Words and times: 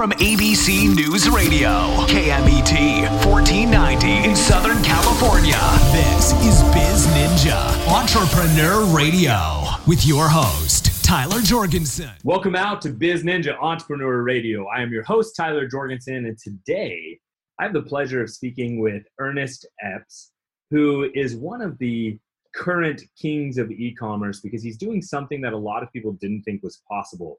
from 0.00 0.12
ABC 0.12 0.96
News 0.96 1.28
Radio, 1.28 1.68
KMET 2.06 3.02
1490 3.26 4.30
in 4.30 4.34
Southern 4.34 4.82
California. 4.82 5.60
This 5.92 6.32
is 6.42 6.62
Biz 6.72 7.06
Ninja 7.08 7.86
Entrepreneur 7.86 8.86
Radio 8.96 9.60
with 9.86 10.06
your 10.06 10.26
host, 10.26 11.04
Tyler 11.04 11.42
Jorgensen. 11.42 12.08
Welcome 12.24 12.56
out 12.56 12.80
to 12.80 12.88
Biz 12.88 13.24
Ninja 13.24 13.58
Entrepreneur 13.60 14.22
Radio. 14.22 14.66
I 14.68 14.80
am 14.80 14.90
your 14.90 15.02
host, 15.02 15.36
Tyler 15.36 15.68
Jorgensen, 15.68 16.24
and 16.24 16.38
today 16.38 17.18
I 17.58 17.64
have 17.64 17.74
the 17.74 17.82
pleasure 17.82 18.22
of 18.22 18.30
speaking 18.30 18.80
with 18.80 19.02
Ernest 19.18 19.68
Epps, 19.82 20.32
who 20.70 21.10
is 21.14 21.36
one 21.36 21.60
of 21.60 21.76
the 21.76 22.18
current 22.54 23.02
kings 23.20 23.58
of 23.58 23.70
e-commerce 23.70 24.40
because 24.40 24.62
he's 24.62 24.78
doing 24.78 25.02
something 25.02 25.42
that 25.42 25.52
a 25.52 25.58
lot 25.58 25.82
of 25.82 25.92
people 25.92 26.12
didn't 26.12 26.44
think 26.44 26.62
was 26.62 26.80
possible 26.88 27.38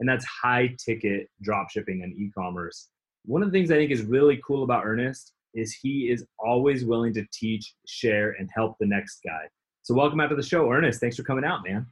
and 0.00 0.08
that's 0.08 0.24
high 0.24 0.74
ticket 0.84 1.28
drop 1.42 1.70
shipping 1.70 2.02
and 2.02 2.16
e-commerce. 2.16 2.88
One 3.24 3.42
of 3.42 3.50
the 3.50 3.58
things 3.58 3.70
i 3.70 3.76
think 3.76 3.90
is 3.90 4.02
really 4.02 4.40
cool 4.46 4.64
about 4.64 4.84
ernest 4.84 5.32
is 5.54 5.72
he 5.72 6.10
is 6.10 6.26
always 6.38 6.84
willing 6.84 7.14
to 7.14 7.24
teach 7.32 7.74
share 7.86 8.32
and 8.38 8.50
help 8.54 8.76
the 8.80 8.86
next 8.86 9.20
guy. 9.24 9.48
So 9.82 9.94
welcome 9.94 10.20
out 10.20 10.28
to 10.28 10.36
the 10.36 10.42
show 10.42 10.70
ernest. 10.70 11.00
Thanks 11.00 11.16
for 11.16 11.22
coming 11.22 11.44
out 11.44 11.60
man. 11.66 11.86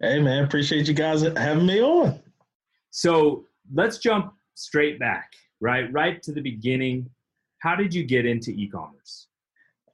Hey 0.00 0.20
man 0.20 0.44
appreciate 0.44 0.88
you 0.88 0.94
guys 0.94 1.22
having 1.22 1.66
me 1.66 1.80
on. 1.82 2.20
So 2.90 3.44
let's 3.72 3.98
jump 3.98 4.34
straight 4.54 4.98
back 4.98 5.30
right? 5.64 5.90
Right 5.92 6.22
to 6.22 6.32
the 6.32 6.42
beginning. 6.42 7.08
How 7.58 7.74
did 7.74 7.94
you 7.94 8.04
get 8.04 8.26
into 8.26 8.50
e-commerce? 8.50 9.28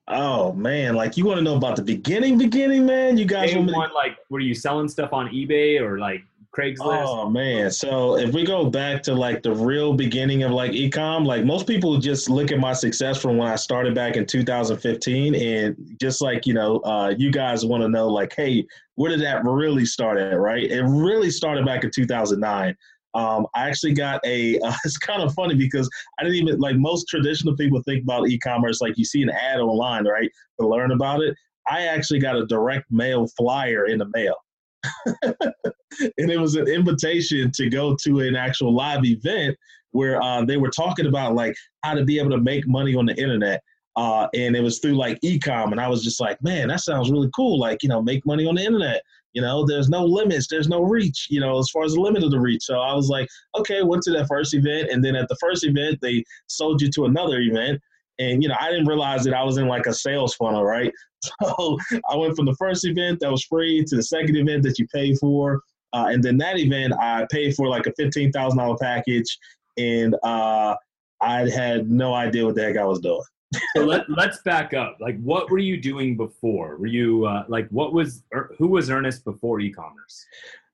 Oh 0.09 0.53
man, 0.53 0.97
like 0.97 1.17
you 1.17 1.25
want 1.25 1.39
to 1.39 1.45
know 1.45 1.55
about 1.55 1.77
the 1.77 1.83
beginning, 1.83 2.37
beginning, 2.37 2.85
man? 2.85 3.17
You 3.17 3.25
guys 3.25 3.55
want 3.55 3.69
to... 3.69 3.95
like 3.95 4.17
were 4.29 4.41
you 4.41 4.55
selling 4.55 4.89
stuff 4.89 5.13
on 5.13 5.29
eBay 5.29 5.81
or 5.81 6.01
like 6.01 6.23
Craigslist? 6.57 7.05
Oh 7.07 7.31
man, 7.31 7.71
so 7.71 8.17
if 8.17 8.33
we 8.33 8.45
go 8.45 8.69
back 8.69 9.05
to 9.05 9.15
like 9.15 9.43
the 9.43 9.55
real 9.55 9.95
beginning 9.95 10.43
of 10.43 10.51
like 10.51 10.73
ecom, 10.73 11.25
like 11.25 11.45
most 11.45 11.67
people 11.67 11.97
just 11.99 12.29
look 12.29 12.51
at 12.51 12.59
my 12.59 12.73
success 12.73 13.21
from 13.21 13.37
when 13.37 13.49
I 13.49 13.55
started 13.55 13.95
back 13.95 14.17
in 14.17 14.27
2015, 14.27 15.35
and 15.37 15.97
just 16.01 16.21
like 16.21 16.47
you 16.47 16.55
know, 16.55 16.79
uh, 16.79 17.15
you 17.17 17.31
guys 17.31 17.65
want 17.65 17.83
to 17.83 17.89
know 17.89 18.09
like, 18.09 18.35
hey, 18.35 18.67
where 18.97 19.11
did 19.11 19.21
that 19.21 19.45
really 19.45 19.85
start 19.85 20.19
at? 20.19 20.39
Right? 20.39 20.71
It 20.71 20.83
really 20.83 21.31
started 21.31 21.65
back 21.65 21.85
in 21.85 21.91
2009. 21.93 22.77
Um, 23.15 23.47
I 23.55 23.69
actually 23.69 23.95
got 23.95 24.21
a. 24.25 24.59
Uh, 24.65 24.75
it's 24.85 24.99
kind 24.99 25.23
of 25.23 25.33
funny 25.35 25.55
because 25.55 25.89
I 26.19 26.25
didn't 26.25 26.39
even 26.39 26.59
like 26.59 26.77
most 26.77 27.07
traditional 27.09 27.57
people 27.57 27.83
think 27.83 28.03
about 28.03 28.29
e-commerce. 28.29 28.81
Like 28.81 28.99
you 28.99 29.05
see 29.05 29.23
an 29.23 29.31
ad 29.31 29.61
online, 29.61 30.07
right, 30.07 30.31
to 30.61 30.67
learn 30.67 30.93
about 30.93 31.23
it. 31.23 31.35
I 31.69 31.83
actually 31.83 32.19
got 32.19 32.37
a 32.37 32.47
direct 32.47 32.91
mail 32.91 33.29
flyer 33.37 33.87
in 33.87 33.99
the 33.99 34.11
mail, 34.15 34.35
and 36.19 36.31
it 36.31 36.39
was 36.39 36.57
an 36.57 36.69
invitation 36.69 37.51
to 37.53 37.69
go 37.69 37.97
to 38.03 38.21
an 38.21 38.37
actual 38.37 38.75
live 38.75 39.05
event 39.05 39.57
where 39.93 40.23
uh, 40.23 40.45
they 40.45 40.57
were 40.57 40.71
talking 40.71 41.07
about 41.07 41.35
like 41.35 41.57
how 41.83 41.95
to 41.95 42.05
be 42.05 42.19
able 42.19 42.31
to 42.31 42.39
make 42.39 42.67
money 42.67 42.95
on 42.95 43.07
the 43.07 43.15
internet. 43.15 43.63
Uh, 43.97 44.29
and 44.35 44.55
it 44.55 44.63
was 44.63 44.79
through 44.79 44.95
like 44.95 45.21
ecom, 45.23 45.73
and 45.73 45.81
I 45.81 45.89
was 45.89 46.05
just 46.05 46.21
like, 46.21 46.41
man, 46.43 46.69
that 46.69 46.81
sounds 46.81 47.11
really 47.11 47.29
cool. 47.35 47.59
Like 47.59 47.83
you 47.83 47.89
know, 47.89 48.01
make 48.01 48.25
money 48.25 48.47
on 48.47 48.55
the 48.55 48.65
internet. 48.65 49.03
You 49.33 49.43
know, 49.43 49.65
there's 49.65 49.89
no 49.89 50.05
limits, 50.05 50.49
there's 50.49 50.69
no 50.69 50.83
reach, 50.83 51.29
you 51.31 51.41
know, 51.41 51.59
as 51.59 51.71
far 51.71 51.85
as 51.85 51.95
the 51.95 52.01
limit 52.01 52.25
of 52.25 52.31
the 52.31 52.41
reach. 52.41 52.65
So 52.65 52.81
I 52.81 52.95
was 52.95 53.09
like, 53.09 53.29
okay, 53.57 53.83
went 53.83 54.03
to 54.05 54.11
that 54.13 54.27
first 54.27 54.55
event. 54.55 54.91
And 54.91 55.05
then 55.05 55.15
at 55.15 55.29
the 55.29 55.37
first 55.41 55.65
event, 55.65 55.99
they 56.03 56.25
sold 56.49 56.83
you 56.83 56.91
to 56.91 57.05
another 57.05 57.39
event. 57.39 57.81
And, 58.21 58.43
you 58.43 58.49
know, 58.49 58.55
I 58.61 58.71
didn't 58.71 58.87
realize 58.87 59.25
that 59.25 59.35
I 59.35 59.43
was 59.43 59.57
in 59.57 59.67
like 59.67 59.87
a 59.87 59.95
sales 59.95 60.35
funnel, 60.35 60.65
right? 60.65 60.93
So 61.43 61.77
I 62.11 62.17
went 62.17 62.35
from 62.35 62.47
the 62.47 62.55
first 62.55 62.87
event 62.87 63.21
that 63.21 63.31
was 63.31 63.45
free 63.45 63.85
to 63.85 63.97
the 63.97 64.03
second 64.03 64.37
event 64.37 64.63
that 64.63 64.79
you 64.79 64.87
pay 64.87 65.15
for. 65.17 65.61
Uh, 65.93 66.07
and 66.09 66.25
then 66.25 66.39
that 66.39 66.59
event, 66.59 66.95
I 66.99 67.27
paid 67.31 67.55
for 67.55 67.69
like 67.69 67.87
a 67.87 67.93
$15,000 67.93 68.81
package. 68.81 69.39
And 69.77 70.17
uh, 70.23 70.77
I 71.21 71.51
had 71.51 71.91
no 71.91 72.15
idea 72.15 72.47
what 72.47 72.55
the 72.55 72.63
heck 72.63 72.79
I 72.79 72.87
was 72.87 73.01
doing 73.01 73.21
so 73.77 73.85
let, 73.85 74.09
let's 74.09 74.43
back 74.43 74.75
up. 74.75 74.99
Like, 75.01 75.21
what 75.21 75.51
were 75.51 75.59
you 75.59 75.81
doing 75.81 76.17
before? 76.17 76.77
Were 76.77 76.87
you 76.87 77.27
uh, 77.27 77.45
like, 77.49 77.69
what 77.71 77.93
was, 77.93 78.23
er, 78.35 78.55
who 78.59 78.69
was 78.69 78.91
Ernest 78.91 79.25
before 79.25 79.61
e-commerce? 79.61 80.25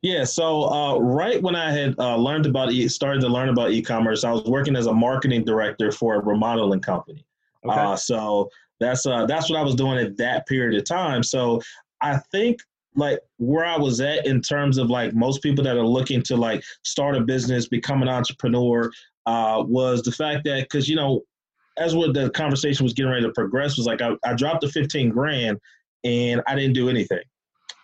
Yeah, 0.02 0.24
so 0.24 0.64
uh, 0.70 0.98
right 0.98 1.42
when 1.42 1.56
I 1.56 1.72
had 1.72 1.98
uh, 1.98 2.16
learned 2.16 2.46
about, 2.46 2.72
e- 2.72 2.88
started 2.88 3.20
to 3.22 3.28
learn 3.28 3.48
about 3.48 3.70
e-commerce, 3.70 4.24
I 4.24 4.30
was 4.30 4.44
working 4.44 4.76
as 4.76 4.86
a 4.86 4.92
marketing 4.92 5.44
director 5.44 5.90
for 5.90 6.16
a 6.16 6.18
remodeling 6.20 6.80
company. 6.80 7.24
Okay. 7.68 7.80
Uh, 7.80 7.96
so 7.96 8.48
that's 8.80 9.06
uh, 9.06 9.26
that's 9.26 9.50
what 9.50 9.58
I 9.58 9.62
was 9.62 9.74
doing 9.74 9.98
at 9.98 10.16
that 10.18 10.46
period 10.46 10.78
of 10.78 10.84
time. 10.84 11.22
So 11.22 11.60
I 12.02 12.18
think 12.30 12.58
like 12.94 13.20
where 13.38 13.64
I 13.64 13.76
was 13.76 14.00
at 14.00 14.26
in 14.26 14.40
terms 14.40 14.78
of 14.78 14.88
like 14.88 15.14
most 15.14 15.42
people 15.42 15.62
that 15.64 15.76
are 15.76 15.86
looking 15.86 16.22
to 16.22 16.36
like 16.36 16.64
start 16.82 17.16
a 17.16 17.20
business, 17.20 17.68
become 17.68 18.02
an 18.02 18.08
entrepreneur, 18.08 18.90
uh, 19.26 19.62
was 19.66 20.02
the 20.02 20.12
fact 20.12 20.44
that 20.44 20.62
because 20.62 20.88
you 20.88 20.96
know 20.96 21.22
as 21.78 21.94
what 21.94 22.14
the 22.14 22.30
conversation 22.30 22.84
was 22.84 22.94
getting 22.94 23.10
ready 23.10 23.22
to 23.22 23.32
progress 23.32 23.76
was 23.76 23.86
like 23.86 24.00
I, 24.00 24.12
I 24.24 24.34
dropped 24.34 24.62
the 24.62 24.68
15 24.68 25.10
grand 25.10 25.58
and 26.04 26.42
I 26.46 26.54
didn't 26.54 26.72
do 26.72 26.88
anything. 26.88 27.20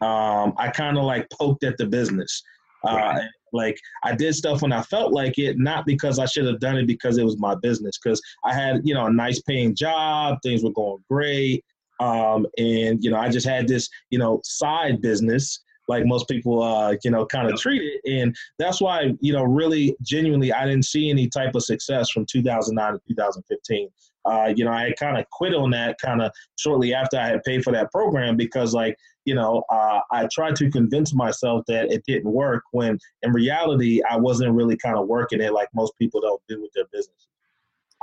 Um, 0.00 0.54
I 0.56 0.70
kind 0.74 0.96
of 0.96 1.04
like 1.04 1.28
poked 1.30 1.62
at 1.64 1.76
the 1.76 1.86
business. 1.86 2.42
Uh, 2.84 3.20
like 3.52 3.78
I 4.02 4.14
did 4.14 4.34
stuff 4.34 4.62
when 4.62 4.72
I 4.72 4.82
felt 4.82 5.12
like 5.12 5.38
it, 5.38 5.58
not 5.58 5.86
because 5.86 6.18
I 6.18 6.26
should 6.26 6.46
have 6.46 6.60
done 6.60 6.78
it 6.78 6.86
because 6.86 7.18
it 7.18 7.24
was 7.24 7.38
my 7.38 7.54
business. 7.54 7.98
Because 8.02 8.20
I 8.44 8.54
had, 8.54 8.80
you 8.84 8.94
know, 8.94 9.06
a 9.06 9.12
nice 9.12 9.40
paying 9.42 9.74
job, 9.74 10.38
things 10.42 10.62
were 10.62 10.72
going 10.72 11.02
great, 11.10 11.64
um, 12.00 12.46
and 12.58 13.02
you 13.02 13.10
know, 13.10 13.18
I 13.18 13.28
just 13.28 13.46
had 13.46 13.68
this, 13.68 13.88
you 14.10 14.18
know, 14.18 14.40
side 14.44 15.00
business 15.00 15.62
like 15.88 16.06
most 16.06 16.28
people, 16.28 16.62
uh, 16.62 16.94
you 17.04 17.10
know, 17.10 17.26
kind 17.26 17.50
of 17.50 17.58
treat 17.58 17.82
it. 17.82 18.00
And 18.10 18.34
that's 18.58 18.80
why, 18.80 19.12
you 19.20 19.32
know, 19.32 19.42
really 19.42 19.96
genuinely, 20.02 20.52
I 20.52 20.64
didn't 20.64 20.84
see 20.84 21.10
any 21.10 21.28
type 21.28 21.54
of 21.54 21.64
success 21.64 22.10
from 22.10 22.24
2009 22.30 22.92
to 22.92 23.00
2015. 23.08 23.88
Uh, 24.24 24.52
you 24.54 24.64
know, 24.64 24.72
I 24.72 24.92
kind 24.98 25.18
of 25.18 25.28
quit 25.30 25.54
on 25.54 25.70
that 25.70 25.96
kind 26.00 26.22
of 26.22 26.32
shortly 26.56 26.94
after 26.94 27.18
I 27.18 27.28
had 27.28 27.42
paid 27.44 27.64
for 27.64 27.72
that 27.72 27.90
program 27.90 28.36
because, 28.36 28.74
like, 28.74 28.96
you 29.24 29.34
know, 29.34 29.62
uh, 29.70 30.00
I 30.10 30.28
tried 30.32 30.56
to 30.56 30.70
convince 30.70 31.14
myself 31.14 31.64
that 31.68 31.92
it 31.92 32.04
didn't 32.06 32.30
work 32.30 32.64
when 32.72 32.98
in 33.22 33.32
reality, 33.32 34.00
I 34.08 34.16
wasn't 34.16 34.52
really 34.52 34.76
kind 34.76 34.96
of 34.96 35.06
working 35.06 35.40
it 35.40 35.52
like 35.52 35.68
most 35.74 35.92
people 35.98 36.20
don't 36.20 36.42
do 36.48 36.60
with 36.60 36.72
their 36.74 36.86
business. 36.92 37.28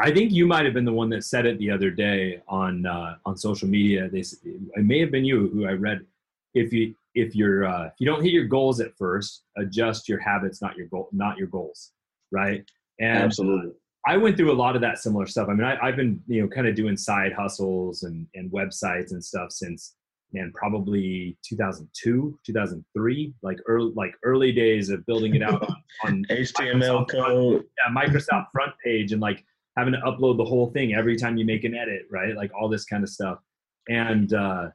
I 0.02 0.12
think 0.12 0.32
you 0.32 0.48
might 0.48 0.64
have 0.64 0.74
been 0.74 0.86
the 0.86 0.94
one 0.94 1.10
that 1.10 1.26
said 1.26 1.46
it 1.46 1.60
the 1.60 1.70
other 1.70 1.92
day 1.92 2.42
on 2.48 2.86
uh, 2.86 3.16
on 3.26 3.36
social 3.36 3.68
media. 3.68 4.10
They, 4.10 4.22
it 4.22 4.86
may 4.86 5.00
have 5.00 5.12
been 5.12 5.26
you 5.26 5.50
who 5.50 5.68
I 5.68 5.74
read. 5.74 6.06
If 6.54 6.72
you 6.72 6.96
if 7.16 7.36
you're 7.36 7.66
uh, 7.66 7.88
if 7.88 7.94
you 8.00 8.06
don't 8.06 8.24
hit 8.24 8.32
your 8.32 8.46
goals 8.46 8.80
at 8.80 8.96
first, 8.98 9.44
adjust 9.58 10.08
your 10.08 10.20
habits, 10.20 10.62
not 10.62 10.78
your 10.78 10.88
goal, 10.88 11.10
not 11.12 11.38
your 11.38 11.48
goals, 11.48 11.92
right? 12.32 12.64
And 13.00 13.18
absolutely. 13.18 13.74
I 14.08 14.18
went 14.18 14.38
through 14.38 14.52
a 14.52 14.54
lot 14.54 14.76
of 14.76 14.82
that 14.82 14.98
similar 14.98 15.28
stuff. 15.28 15.50
I 15.50 15.54
mean, 15.54 15.66
I, 15.66 15.86
have 15.86 15.96
been 15.96 16.22
you 16.28 16.42
know 16.42 16.48
kind 16.48 16.68
of 16.68 16.76
doing 16.76 16.98
side 16.98 17.34
hustles 17.34 18.04
and 18.04 18.28
and 18.36 18.52
websites 18.52 19.12
and 19.12 19.24
stuff 19.24 19.52
since 19.52 19.96
man 20.32 20.52
probably 20.54 21.36
2002 21.44 22.38
2003 22.46 23.34
like 23.42 23.58
early 23.66 23.92
like 23.96 24.14
early 24.24 24.52
days 24.52 24.92
of 24.92 25.04
building 25.08 25.34
it 25.34 25.42
out 25.42 25.64
on, 25.68 25.76
on 26.04 26.26
html 26.30 27.10
code. 27.10 27.64
yeah 27.80 27.92
microsoft 27.92 28.46
front 28.54 28.72
page 28.86 29.12
and 29.12 29.24
like 29.24 29.44
having 29.80 29.94
to 29.94 30.00
upload 30.02 30.38
the 30.38 30.46
whole 30.46 30.70
thing 30.72 30.94
every 30.94 31.16
time 31.16 31.38
you 31.38 31.46
make 31.46 31.64
an 31.64 31.74
edit 31.74 32.04
right? 32.12 32.36
Like 32.36 32.52
all 32.54 32.70
this 32.70 32.86
kind 32.86 33.04
of 33.04 33.10
stuff. 33.10 33.40
And 33.88 34.34
uh 34.34 34.68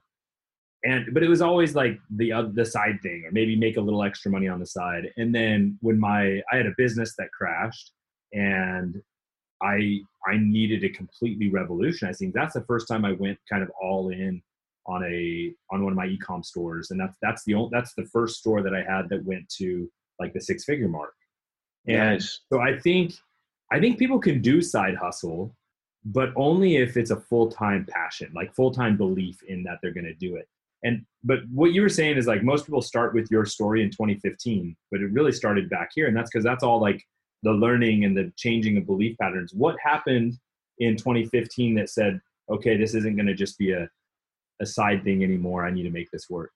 and 0.84 1.06
but 1.12 1.22
it 1.22 1.28
was 1.28 1.41
always 1.41 1.74
like 1.74 1.98
the 2.16 2.32
uh, 2.32 2.44
the 2.52 2.64
side 2.64 2.98
thing 3.02 3.24
or 3.26 3.30
maybe 3.30 3.54
make 3.56 3.76
a 3.76 3.80
little 3.80 4.02
extra 4.02 4.30
money 4.30 4.48
on 4.48 4.60
the 4.60 4.66
side. 4.66 5.10
And 5.16 5.34
then 5.34 5.78
when 5.80 6.00
my 6.00 6.41
i 6.50 6.56
had 6.56 6.66
a 6.66 6.74
business 6.76 7.14
that 7.18 7.28
crashed 7.32 7.92
and 8.32 9.00
i 9.64 9.98
i 10.26 10.36
needed 10.36 10.80
to 10.80 10.88
completely 10.91 11.50
revolutionize 11.50 12.19
things 12.19 12.34
that's 12.34 12.54
the 12.54 12.64
first 12.64 12.86
time 12.86 13.04
i 13.04 13.12
went 13.12 13.38
kind 13.50 13.62
of 13.62 13.70
all 13.80 14.10
in 14.10 14.42
on 14.86 15.02
a 15.04 15.52
on 15.70 15.82
one 15.82 15.92
of 15.92 15.97
my 15.97 16.06
ecom 16.06 16.44
stores. 16.44 16.91
And 16.91 17.00
that's 17.00 17.16
that's 17.22 17.44
the 17.44 17.54
only 17.54 17.70
that's 17.72 17.94
the 17.94 18.04
first 18.06 18.38
store 18.38 18.62
that 18.62 18.74
i 18.74 18.82
had 18.82 19.08
that 19.08 19.24
went 19.24 19.48
to 19.60 19.91
like 20.20 20.32
the 20.32 20.41
six 20.41 20.64
figure 20.64 20.88
mark. 20.88 21.14
And 21.86 22.14
nice. 22.14 22.41
so 22.53 22.60
i 22.60 22.78
think 22.78 23.14
i 23.72 23.78
think 23.80 23.98
people 23.98 24.18
can 24.18 24.41
do 24.41 24.60
side 24.62 24.97
hustle 24.97 25.54
but 26.06 26.30
only 26.36 26.77
if 26.77 26.98
it's 26.98 27.10
a 27.10 27.21
full-time 27.21 27.86
passion 27.89 28.30
like 28.34 28.54
full-time 28.54 28.97
belief 28.97 29.42
in 29.48 29.62
that 29.62 29.78
they're 29.83 29.94
going 29.94 30.04
to 30.04 30.15
do 30.15 30.36
it. 30.36 30.47
And 30.83 31.04
but 31.22 31.39
what 31.50 31.72
you 31.72 31.80
were 31.80 31.89
saying 31.89 32.18
is 32.18 32.27
like 32.27 32.42
most 32.42 32.66
people 32.66 32.83
start 32.83 33.15
with 33.15 33.30
your 33.30 33.47
story 33.47 33.83
in 33.83 33.91
2015 33.91 34.77
but 34.91 35.00
it 35.00 35.12
really 35.12 35.33
started 35.33 35.71
back 35.71 35.91
here. 35.94 36.09
And 36.09 36.16
that's 36.16 36.30
because 36.30 36.44
that's 36.44 36.65
all 36.65 36.80
like 36.80 37.03
the 37.44 37.52
learning 37.52 38.04
and 38.04 38.16
the 38.16 38.32
changing 38.36 38.76
of 38.76 38.86
belief 38.86 39.16
patterns. 39.18 39.54
What 39.54 39.76
happened 39.82 40.36
in 40.78 40.96
2015 40.96 41.74
that 41.76 41.91
said 41.91 42.20
okay 42.50 42.76
this 42.76 42.94
isn't 42.94 43.16
going 43.16 43.26
to 43.26 43.34
just 43.34 43.58
be 43.58 43.72
a, 43.72 43.88
a 44.60 44.66
side 44.66 45.04
thing 45.04 45.22
anymore 45.22 45.64
i 45.64 45.70
need 45.70 45.84
to 45.84 45.91
make 45.91 46.10
this 46.10 46.28
work? 46.28 46.50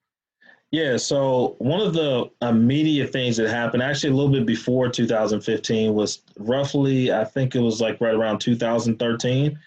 Yeah 0.71 0.97
so 0.97 1.55
one 1.59 1.81
of 1.81 1.93
the 1.93 2.29
immediate 2.41 3.11
things 3.11 3.37
that 3.37 3.49
happened 3.49 3.81
actually 3.81 4.11
a 4.11 4.15
little 4.15 4.31
bit 4.31 4.45
before 4.45 4.89
2015 4.89 5.93
was 5.93 6.21
roughly 6.37 7.11
i 7.11 7.23
think 7.23 7.55
it 7.55 7.59
was 7.59 7.81
like 7.81 7.99
right 8.01 8.13
around 8.13 8.39
2013 8.39 9.57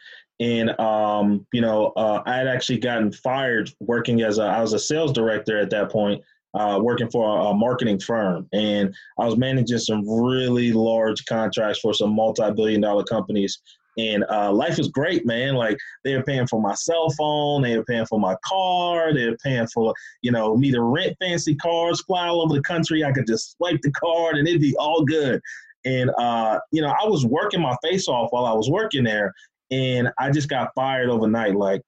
and 0.41 0.71
um, 0.81 1.47
you 1.53 1.61
know, 1.61 1.93
uh, 1.95 2.21
I 2.27 2.35
had 2.35 2.49
actually 2.49 2.79
gotten 2.79 3.13
fired 3.13 3.71
working 3.79 4.23
as 4.23 4.39
a 4.39 4.43
I 4.43 4.61
was 4.61 4.73
a 4.73 4.79
sales 4.79 5.13
director 5.13 5.57
at 5.59 5.71
that 5.71 5.93
point 5.93 6.25
uh, 6.55 6.79
working 6.83 7.11
for 7.11 7.27
a, 7.27 7.45
a, 7.47 7.55
marketing 7.55 7.99
firm, 7.99 8.47
and 8.53 8.95
I 9.19 9.25
was 9.25 9.37
managing 9.37 9.79
some 9.79 10.09
really 10.09 10.73
large 10.73 11.25
contracts 11.25 11.81
for 11.81 11.95
some 11.95 12.15
multi-billion-dollar 12.15 13.05
companies. 13.05 13.61
And 13.99 14.25
uh, 14.31 14.51
life 14.53 14.79
was 14.79 14.89
great, 14.89 15.27
man. 15.27 15.55
Like 15.55 15.77
they 16.03 16.17
were 16.17 16.23
paying 16.23 16.47
for 16.47 16.61
my 16.61 16.75
cell 16.75 17.11
phone, 17.11 17.63
they 17.63 17.77
were 17.77 17.85
paying 17.85 18.07
for 18.07 18.19
my 18.19 18.35
car, 18.45 19.13
they 19.13 19.29
were 19.29 19.37
paying 19.45 19.67
for 19.67 19.93
you 20.23 20.33
know 20.33 20.57
me 20.57 20.71
to 20.73 20.81
rent 20.81 21.15
fancy 21.21 21.55
cars, 21.57 22.01
fly 22.03 22.29
all 22.29 22.41
over 22.41 22.55
the 22.55 22.63
country. 22.63 23.05
I 23.05 23.13
could 23.13 23.27
just 23.27 23.57
swipe 23.57 23.81
the 23.83 23.93
card 23.93 24.37
and 24.37 24.49
it'd 24.49 24.63
be 24.63 24.75
all 24.79 25.05
good. 25.05 25.41
And 25.85 26.11
uh, 26.17 26.59
you 26.71 26.81
know, 26.81 26.89
I 26.89 27.07
was 27.07 27.27
working 27.27 27.61
my 27.61 27.77
face 27.83 28.09
off 28.09 28.29
while 28.31 28.47
I 28.47 28.53
was 28.53 28.71
working 28.71 29.05
there, 29.05 29.35
and 29.71 30.11
I 30.19 30.31
just 30.31 30.49
got 30.49 30.71
fired 30.75 31.11
overnight. 31.11 31.55
Like 31.55 31.83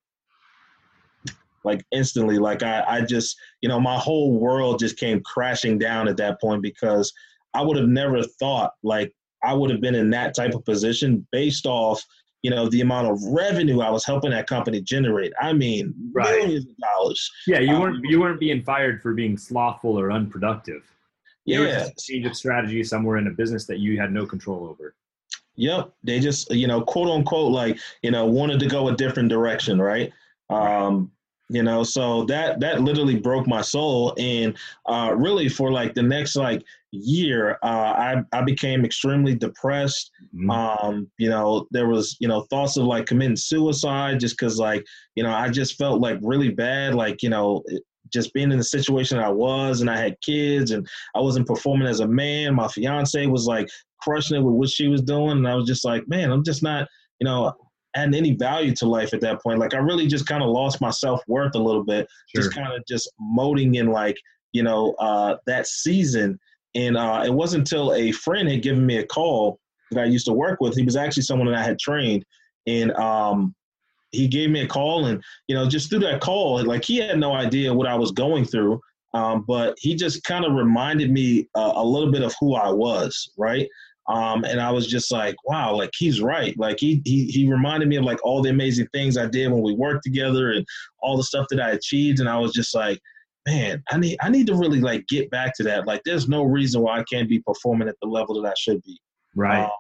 like 1.65 1.85
instantly. 1.91 2.39
Like 2.39 2.63
I, 2.63 2.85
I 2.87 3.01
just, 3.01 3.37
you 3.61 3.69
know, 3.69 3.81
my 3.81 3.99
whole 3.99 4.39
world 4.39 4.79
just 4.79 4.99
came 4.99 5.23
crashing 5.23 5.79
down 5.79 6.09
at 6.09 6.17
that 6.19 6.41
point 6.41 6.63
because 6.63 7.13
I 7.55 7.63
would 7.63 7.77
have 7.77 7.89
never 7.89 8.23
thought 8.23 8.73
like 8.83 9.13
I 9.43 9.55
would 9.55 9.71
have 9.71 9.81
been 9.81 9.95
in 9.95 10.11
that 10.11 10.35
type 10.35 10.55
of 10.55 10.65
position 10.65 11.27
based 11.33 11.67
off, 11.67 12.03
you 12.43 12.51
know, 12.51 12.69
the 12.69 12.81
amount 12.81 13.09
of 13.09 13.23
revenue 13.25 13.81
I 13.81 13.91
was 13.91 14.05
helping 14.05 14.31
that 14.31 14.47
company 14.47 14.81
generate. 14.81 15.33
I 15.41 15.53
mean, 15.53 15.95
right. 16.13 16.39
millions 16.39 16.67
of 16.67 16.77
dollars. 16.79 17.31
Yeah, 17.47 17.61
you 17.61 17.75
um, 17.75 17.81
weren't 17.81 18.05
you 18.05 18.21
weren't 18.21 18.41
being 18.41 18.63
fired 18.63 19.03
for 19.03 19.15
being 19.15 19.37
slothful 19.37 19.99
or 19.99 20.13
unproductive. 20.13 20.83
Yeah, 21.47 21.89
change 21.99 22.27
of 22.27 22.37
strategy 22.37 22.83
somewhere 22.85 23.19
in 23.19 23.27
a 23.27 23.31
business 23.31 23.67
that 23.67 23.79
you 23.79 24.01
had 24.01 24.13
no 24.13 24.25
control 24.27 24.67
over. 24.67 24.95
Yep, 25.57 25.93
they 26.03 26.21
just 26.21 26.51
you 26.51 26.67
know 26.67 26.81
quote 26.81 27.09
unquote 27.09 27.53
like 27.53 27.79
you 28.03 28.11
know 28.11 28.27
wanted 28.27 28.61
to 28.61 28.67
go 28.67 28.89
a 28.89 28.97
different 28.97 29.29
direction, 29.29 29.81
right? 29.81 30.13
Um, 30.51 31.11
you 31.55 31.63
know? 31.63 31.83
So 31.83 32.25
that 32.25 32.61
that 32.61 32.83
literally 32.83 33.17
broke 33.17 33.47
my 33.47 33.63
soul. 33.63 34.15
And 34.19 34.57
uh, 34.87 35.15
really 35.17 35.49
for 35.49 35.71
like 35.71 35.95
the 35.95 36.03
next 36.03 36.37
like 36.37 36.63
year 36.95 37.59
uh, 37.63 37.67
I, 37.97 38.23
I 38.33 38.43
became 38.43 38.85
extremely 38.85 39.35
depressed. 39.35 40.11
Mm-hmm. 40.35 40.51
um, 40.51 41.11
you 41.19 41.29
know 41.29 41.67
there 41.71 41.87
was 41.87 42.17
you 42.21 42.29
know 42.29 42.43
thoughts 42.43 42.77
of 42.77 42.87
like 42.87 43.07
committing 43.07 43.37
suicide 43.37 44.19
just 44.21 44.37
because 44.37 44.59
like 44.59 44.85
you 45.15 45.23
know 45.23 45.31
i 45.33 45.49
just 45.49 45.77
felt 45.77 46.01
like 46.01 46.19
really 46.23 46.51
bad 46.51 46.95
like 46.95 47.23
you 47.23 47.29
know 47.29 47.63
just 48.13 48.33
being 48.33 48.51
in 48.51 48.59
the 48.59 48.65
situation 48.65 49.19
i 49.19 49.29
was 49.29 49.81
and 49.81 49.89
i 49.89 49.97
had 49.97 50.21
kids 50.23 50.73
and 50.73 50.89
i 51.15 51.21
wasn't 51.21 51.47
performing 51.47 51.87
as 51.87 52.01
a 52.01 52.09
man. 52.09 52.55
My 52.55 52.69
fiance 52.69 53.27
was 53.27 53.47
like 53.47 53.69
crushing 54.01 54.37
it 54.39 54.43
with 54.43 54.55
what 54.55 54.71
she 54.71 54.89
was 54.89 55.03
doing. 55.03 55.39
And 55.39 55.49
i 55.49 55.55
was 55.55 55.67
just 55.67 55.85
like 55.85 56.07
man 56.09 56.31
i'm 56.31 56.45
just 56.45 56.63
not 56.63 56.89
you 57.21 57.25
know 57.25 57.53
adding 57.95 58.15
any 58.15 58.33
value 58.33 58.75
to 58.77 58.87
life 58.87 59.15
at 59.15 59.21
that 59.21 59.43
point. 59.43 59.59
Like 59.59 59.75
I 59.75 59.79
really 59.79 60.07
just 60.07 60.27
kind 60.27 60.43
of 60.43 60.51
lost 60.51 60.81
my 60.81 60.91
self 60.91 61.21
worth 61.29 61.55
a 61.55 61.59
little 61.63 61.85
bit, 61.85 62.07
sure. 62.35 62.43
just 62.43 62.55
kind 62.55 62.73
of 62.73 62.85
just 62.87 63.11
molding 63.19 63.75
in 63.77 63.89
like 63.89 64.17
you 64.53 64.63
know 64.63 64.95
uh, 64.99 65.37
that 65.47 65.67
season. 65.67 66.39
And 66.75 66.97
uh, 66.97 67.23
it 67.25 67.33
wasn't 67.33 67.61
until 67.61 67.95
a 67.95 68.11
friend 68.11 68.49
had 68.49 68.63
given 68.63 68.85
me 68.85 68.99
a 68.99 69.07
call 69.07 69.61
that 69.93 70.01
I 70.01 70.07
used 70.07 70.27
to 70.27 70.33
work 70.33 70.61
with. 70.61 70.77
He 70.77 70.83
was 70.83 70.97
actually 70.97 71.23
someone 71.23 71.47
that 71.49 71.57
I 71.57 71.63
had 71.63 71.79
trained, 71.79 72.25
and 72.67 72.93
um, 72.93 73.55
he 74.11 74.27
gave 74.27 74.51
me 74.51 74.63
a 74.63 74.67
call, 74.67 75.07
and 75.07 75.23
you 75.49 75.55
know 75.55 75.69
just 75.69 75.91
through 75.91 76.01
that 76.01 76.21
call, 76.21 76.63
like 76.65 76.85
he 76.85 76.97
had 76.99 77.19
no 77.19 77.33
idea 77.33 77.73
what 77.73 77.87
I 77.87 77.95
was 77.95 78.11
going 78.13 78.45
through. 78.45 78.81
Um, 79.13 79.45
but 79.47 79.77
he 79.79 79.95
just 79.95 80.25
kind 80.25 80.45
of 80.45 80.55
reminded 80.55 81.13
me 81.13 81.49
uh, 81.55 81.73
a 81.77 81.85
little 81.85 82.11
bit 82.11 82.23
of 82.23 82.35
who 82.41 82.57
I 82.57 82.71
was, 82.71 83.31
right? 83.39 83.69
Um, 84.09 84.45
and 84.45 84.61
I 84.61 84.71
was 84.71 84.87
just 84.87 85.11
like, 85.11 85.35
wow, 85.45 85.75
like 85.75 85.91
he's 85.97 86.21
right. 86.21 86.55
Like 86.59 86.79
he, 86.79 87.01
he 87.05 87.27
he 87.27 87.51
reminded 87.51 87.89
me 87.89 87.97
of 87.97 88.05
like 88.05 88.23
all 88.25 88.43
the 88.43 88.51
amazing 88.51 88.87
things 88.93 89.17
I 89.17 89.27
did 89.27 89.51
when 89.51 89.63
we 89.63 89.75
worked 89.75 90.05
together 90.05 90.53
and 90.53 90.67
all 91.01 91.17
the 91.17 91.23
stuff 91.23 91.47
that 91.51 91.61
I 91.61 91.71
achieved. 91.71 92.21
And 92.21 92.29
I 92.29 92.39
was 92.39 92.53
just 92.53 92.75
like, 92.75 93.01
man, 93.47 93.83
I 93.91 93.99
need 93.99 94.19
I 94.21 94.29
need 94.29 94.47
to 94.49 94.55
really 94.55 94.81
like 94.81 95.07
get 95.09 95.31
back 95.31 95.55
to 95.57 95.63
that. 95.65 95.87
Like 95.87 96.03
there's 96.05 96.29
no 96.29 96.45
reason 96.45 96.83
why 96.83 96.99
I 96.99 97.05
can't 97.05 97.29
be 97.29 97.41
performing 97.41 97.89
at 97.89 97.97
the 98.03 98.09
level 98.09 98.41
that 98.43 98.49
I 98.49 98.55
should 98.59 98.83
be. 98.83 98.99
Right. 99.35 99.65
Um, 99.65 99.71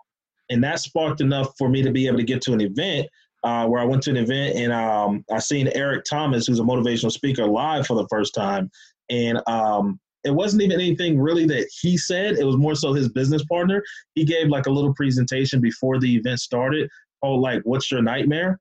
and 0.50 0.62
that 0.64 0.80
sparked 0.80 1.20
enough 1.20 1.52
for 1.58 1.68
me 1.68 1.82
to 1.82 1.90
be 1.90 2.06
able 2.06 2.18
to 2.18 2.24
get 2.24 2.40
to 2.42 2.52
an 2.52 2.60
event 2.60 3.08
uh, 3.44 3.66
where 3.66 3.80
I 3.80 3.84
went 3.84 4.02
to 4.04 4.10
an 4.10 4.16
event 4.16 4.56
and 4.56 4.72
um, 4.72 5.24
I 5.30 5.38
seen 5.38 5.68
Eric 5.74 6.04
Thomas, 6.08 6.46
who's 6.46 6.60
a 6.60 6.64
motivational 6.64 7.12
speaker, 7.12 7.46
live 7.46 7.86
for 7.86 7.94
the 7.94 8.08
first 8.08 8.34
time. 8.34 8.70
And 9.10 9.40
um, 9.46 10.00
it 10.24 10.34
wasn't 10.34 10.62
even 10.62 10.80
anything 10.80 11.20
really 11.20 11.46
that 11.46 11.68
he 11.80 11.96
said. 11.96 12.38
It 12.38 12.44
was 12.44 12.56
more 12.56 12.74
so 12.74 12.92
his 12.92 13.08
business 13.08 13.44
partner. 13.44 13.82
He 14.14 14.24
gave 14.24 14.48
like 14.48 14.66
a 14.66 14.70
little 14.70 14.94
presentation 14.94 15.60
before 15.60 16.00
the 16.00 16.16
event 16.16 16.40
started. 16.40 16.88
Oh, 17.22 17.34
like, 17.34 17.62
what's 17.64 17.90
your 17.90 18.02
nightmare? 18.02 18.58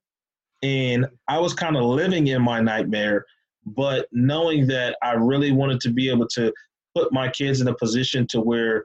And 0.62 1.06
I 1.28 1.38
was 1.38 1.54
kind 1.54 1.76
of 1.76 1.84
living 1.84 2.28
in 2.28 2.42
my 2.42 2.60
nightmare, 2.60 3.24
but 3.66 4.06
knowing 4.12 4.66
that 4.68 4.96
I 5.02 5.12
really 5.12 5.52
wanted 5.52 5.80
to 5.80 5.90
be 5.90 6.10
able 6.10 6.28
to 6.28 6.52
put 6.94 7.12
my 7.12 7.28
kids 7.28 7.60
in 7.60 7.68
a 7.68 7.74
position 7.74 8.26
to 8.28 8.40
where 8.40 8.84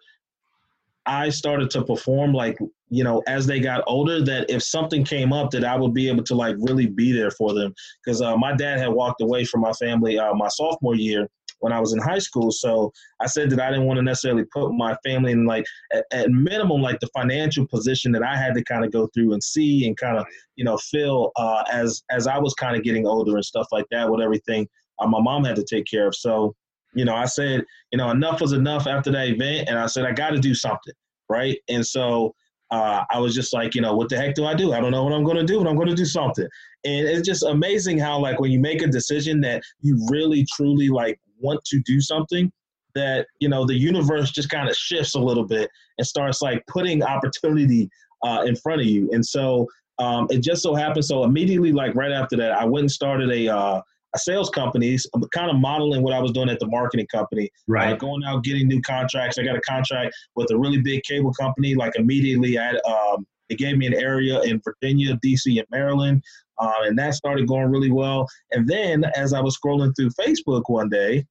I 1.05 1.29
started 1.29 1.69
to 1.71 1.83
perform 1.83 2.33
like, 2.33 2.57
you 2.89 3.03
know, 3.03 3.23
as 3.27 3.45
they 3.45 3.59
got 3.59 3.83
older, 3.87 4.23
that 4.23 4.49
if 4.49 4.63
something 4.63 5.03
came 5.03 5.33
up, 5.33 5.51
that 5.51 5.63
I 5.63 5.75
would 5.75 5.93
be 5.93 6.07
able 6.09 6.23
to 6.23 6.35
like 6.35 6.55
really 6.59 6.85
be 6.85 7.11
there 7.11 7.31
for 7.31 7.53
them. 7.53 7.73
Because 8.03 8.21
uh, 8.21 8.37
my 8.37 8.55
dad 8.55 8.79
had 8.79 8.89
walked 8.89 9.21
away 9.21 9.43
from 9.43 9.61
my 9.61 9.73
family 9.73 10.19
uh, 10.19 10.33
my 10.33 10.47
sophomore 10.49 10.95
year 10.95 11.27
when 11.59 11.73
I 11.73 11.79
was 11.79 11.93
in 11.93 11.99
high 11.99 12.19
school. 12.19 12.51
So 12.51 12.91
I 13.19 13.27
said 13.27 13.49
that 13.51 13.59
I 13.59 13.69
didn't 13.69 13.85
want 13.85 13.97
to 13.97 14.03
necessarily 14.03 14.45
put 14.45 14.71
my 14.71 14.95
family 15.03 15.31
in 15.31 15.45
like 15.45 15.65
at, 15.93 16.05
at 16.11 16.29
minimum 16.31 16.81
like 16.81 16.99
the 16.99 17.07
financial 17.07 17.67
position 17.67 18.11
that 18.13 18.23
I 18.23 18.35
had 18.35 18.53
to 18.55 18.63
kind 18.63 18.85
of 18.85 18.91
go 18.91 19.07
through 19.13 19.33
and 19.33 19.43
see 19.43 19.85
and 19.87 19.97
kind 19.97 20.17
of 20.17 20.25
you 20.55 20.65
know 20.65 20.77
feel 20.77 21.31
uh, 21.35 21.63
as 21.71 22.03
as 22.09 22.27
I 22.27 22.37
was 22.37 22.53
kind 22.53 22.75
of 22.75 22.83
getting 22.83 23.07
older 23.07 23.35
and 23.35 23.45
stuff 23.45 23.67
like 23.71 23.85
that 23.91 24.09
with 24.09 24.21
everything 24.21 24.67
uh, 24.99 25.07
my 25.07 25.21
mom 25.21 25.43
had 25.43 25.55
to 25.55 25.63
take 25.63 25.85
care 25.85 26.07
of. 26.07 26.15
So 26.15 26.55
you 26.93 27.05
know 27.05 27.15
I 27.15 27.25
said 27.25 27.63
you 27.91 27.97
know 27.97 28.09
enough 28.11 28.41
was 28.41 28.53
enough 28.53 28.87
after 28.87 29.11
that 29.11 29.27
event, 29.27 29.69
and 29.69 29.77
I 29.77 29.87
said 29.87 30.05
I 30.05 30.11
got 30.11 30.31
to 30.31 30.39
do 30.39 30.53
something 30.53 30.93
right. 31.29 31.57
And 31.69 31.85
so 31.85 32.33
uh, 32.71 33.03
I 33.09 33.19
was 33.19 33.33
just 33.33 33.53
like, 33.53 33.73
you 33.73 33.81
know, 33.81 33.95
what 33.95 34.09
the 34.09 34.17
heck 34.17 34.35
do 34.35 34.45
I 34.45 34.53
do? 34.53 34.73
I 34.73 34.79
don't 34.79 34.91
know 34.91 35.03
what 35.03 35.13
I'm 35.13 35.23
going 35.23 35.37
to 35.37 35.43
do, 35.43 35.59
but 35.59 35.67
I'm 35.67 35.75
going 35.75 35.87
to 35.87 35.95
do 35.95 36.05
something. 36.05 36.47
And 36.85 37.07
it's 37.07 37.27
just 37.27 37.43
amazing 37.43 37.97
how, 37.97 38.19
like, 38.19 38.39
when 38.39 38.51
you 38.51 38.59
make 38.59 38.81
a 38.81 38.87
decision 38.87 39.41
that 39.41 39.63
you 39.81 39.99
really, 40.09 40.45
truly, 40.53 40.89
like, 40.89 41.19
want 41.39 41.63
to 41.65 41.81
do 41.85 42.01
something, 42.01 42.51
that, 42.95 43.27
you 43.39 43.49
know, 43.49 43.65
the 43.65 43.75
universe 43.75 44.31
just 44.31 44.49
kind 44.49 44.69
of 44.69 44.75
shifts 44.75 45.15
a 45.15 45.19
little 45.19 45.45
bit 45.45 45.69
and 45.97 46.07
starts, 46.07 46.41
like, 46.41 46.63
putting 46.67 47.03
opportunity 47.03 47.89
uh, 48.25 48.43
in 48.45 48.55
front 48.55 48.81
of 48.81 48.87
you. 48.87 49.09
And 49.11 49.25
so 49.25 49.67
um, 49.99 50.27
it 50.29 50.39
just 50.39 50.63
so 50.63 50.75
happened. 50.75 51.05
So 51.05 51.23
immediately, 51.23 51.71
like, 51.71 51.95
right 51.95 52.11
after 52.11 52.35
that, 52.37 52.53
I 52.53 52.65
went 52.65 52.83
and 52.83 52.91
started 52.91 53.29
a, 53.31 53.47
uh, 53.47 53.81
a 54.15 54.19
sales 54.19 54.49
company, 54.49 54.97
kind 55.33 55.51
of 55.51 55.57
modeling 55.57 56.01
what 56.01 56.13
I 56.13 56.19
was 56.19 56.31
doing 56.31 56.49
at 56.49 56.59
the 56.59 56.67
marketing 56.67 57.07
company. 57.11 57.45
Uh, 57.45 57.73
right. 57.73 57.93
Uh, 57.93 57.95
going 57.95 58.23
out, 58.25 58.43
getting 58.43 58.67
new 58.67 58.81
contracts. 58.81 59.37
I 59.37 59.43
got 59.43 59.55
a 59.55 59.61
contract 59.61 60.15
with 60.35 60.49
a 60.51 60.57
really 60.57 60.81
big 60.81 61.03
cable 61.03 61.33
company. 61.33 61.75
Like 61.75 61.95
immediately, 61.95 62.57
I 62.57 62.65
had, 62.65 62.81
um, 62.87 63.27
it 63.49 63.57
gave 63.57 63.77
me 63.77 63.87
an 63.87 63.95
area 63.95 64.41
in 64.41 64.61
Virginia, 64.63 65.17
DC, 65.23 65.57
and 65.57 65.67
Maryland. 65.71 66.23
Uh, 66.59 66.73
and 66.83 66.97
that 66.97 67.13
started 67.13 67.47
going 67.47 67.69
really 67.69 67.91
well. 67.91 68.27
And 68.51 68.67
then 68.67 69.05
as 69.15 69.33
I 69.33 69.41
was 69.41 69.57
scrolling 69.57 69.95
through 69.95 70.09
Facebook 70.09 70.63
one 70.67 70.89
day, 70.89 71.25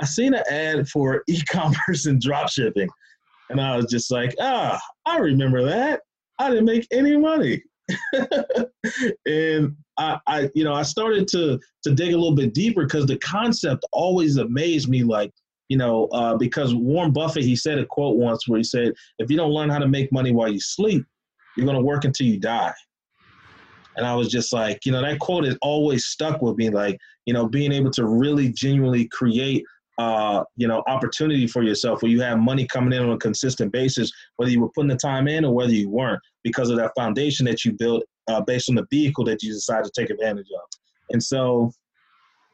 I 0.00 0.04
seen 0.04 0.34
an 0.34 0.42
ad 0.50 0.88
for 0.88 1.22
e-commerce 1.28 2.06
and 2.06 2.20
drop 2.20 2.50
shipping. 2.50 2.88
And 3.48 3.60
I 3.60 3.76
was 3.76 3.86
just 3.86 4.10
like, 4.10 4.34
ah, 4.40 4.80
I 5.06 5.18
remember 5.18 5.64
that. 5.64 6.00
I 6.38 6.50
didn't 6.50 6.66
make 6.66 6.86
any 6.90 7.16
money. 7.16 7.62
and 9.26 9.76
I, 9.96 10.18
I, 10.26 10.50
you 10.54 10.64
know, 10.64 10.74
I 10.74 10.82
started 10.82 11.28
to 11.28 11.58
to 11.84 11.94
dig 11.94 12.12
a 12.12 12.16
little 12.16 12.34
bit 12.34 12.52
deeper 12.52 12.84
because 12.84 13.06
the 13.06 13.18
concept 13.18 13.84
always 13.92 14.36
amazed 14.36 14.88
me. 14.88 15.04
Like, 15.04 15.32
you 15.68 15.78
know, 15.78 16.06
uh, 16.06 16.36
because 16.36 16.74
Warren 16.74 17.12
Buffett, 17.12 17.44
he 17.44 17.54
said 17.54 17.78
a 17.78 17.86
quote 17.86 18.16
once 18.16 18.48
where 18.48 18.58
he 18.58 18.64
said, 18.64 18.92
"If 19.18 19.30
you 19.30 19.36
don't 19.36 19.52
learn 19.52 19.70
how 19.70 19.78
to 19.78 19.88
make 19.88 20.12
money 20.12 20.32
while 20.32 20.52
you 20.52 20.60
sleep, 20.60 21.04
you're 21.56 21.64
going 21.64 21.78
to 21.78 21.84
work 21.84 22.04
until 22.04 22.26
you 22.26 22.38
die." 22.38 22.74
And 23.96 24.06
I 24.06 24.14
was 24.14 24.28
just 24.28 24.52
like, 24.52 24.84
you 24.84 24.92
know, 24.92 25.00
that 25.02 25.18
quote 25.18 25.44
has 25.44 25.56
always 25.62 26.06
stuck 26.06 26.42
with 26.42 26.56
me. 26.56 26.70
Like, 26.70 26.98
you 27.24 27.34
know, 27.34 27.48
being 27.48 27.72
able 27.72 27.90
to 27.92 28.06
really 28.06 28.52
genuinely 28.52 29.08
create 29.08 29.64
uh, 29.98 30.44
you 30.56 30.68
know, 30.68 30.82
opportunity 30.86 31.46
for 31.46 31.62
yourself 31.62 32.02
where 32.02 32.10
you 32.10 32.20
have 32.20 32.38
money 32.38 32.66
coming 32.66 32.92
in 32.92 33.02
on 33.02 33.12
a 33.12 33.18
consistent 33.18 33.72
basis, 33.72 34.12
whether 34.36 34.50
you 34.50 34.60
were 34.60 34.68
putting 34.74 34.88
the 34.88 34.96
time 34.96 35.26
in 35.26 35.44
or 35.44 35.54
whether 35.54 35.72
you 35.72 35.88
weren't, 35.88 36.20
because 36.44 36.68
of 36.68 36.76
that 36.76 36.92
foundation 36.94 37.46
that 37.46 37.64
you 37.64 37.72
built 37.72 38.04
uh, 38.28 38.40
based 38.42 38.68
on 38.68 38.74
the 38.74 38.86
vehicle 38.90 39.24
that 39.24 39.42
you 39.42 39.52
decided 39.52 39.84
to 39.84 40.00
take 40.00 40.10
advantage 40.10 40.48
of. 40.54 40.68
And 41.10 41.22
so 41.22 41.72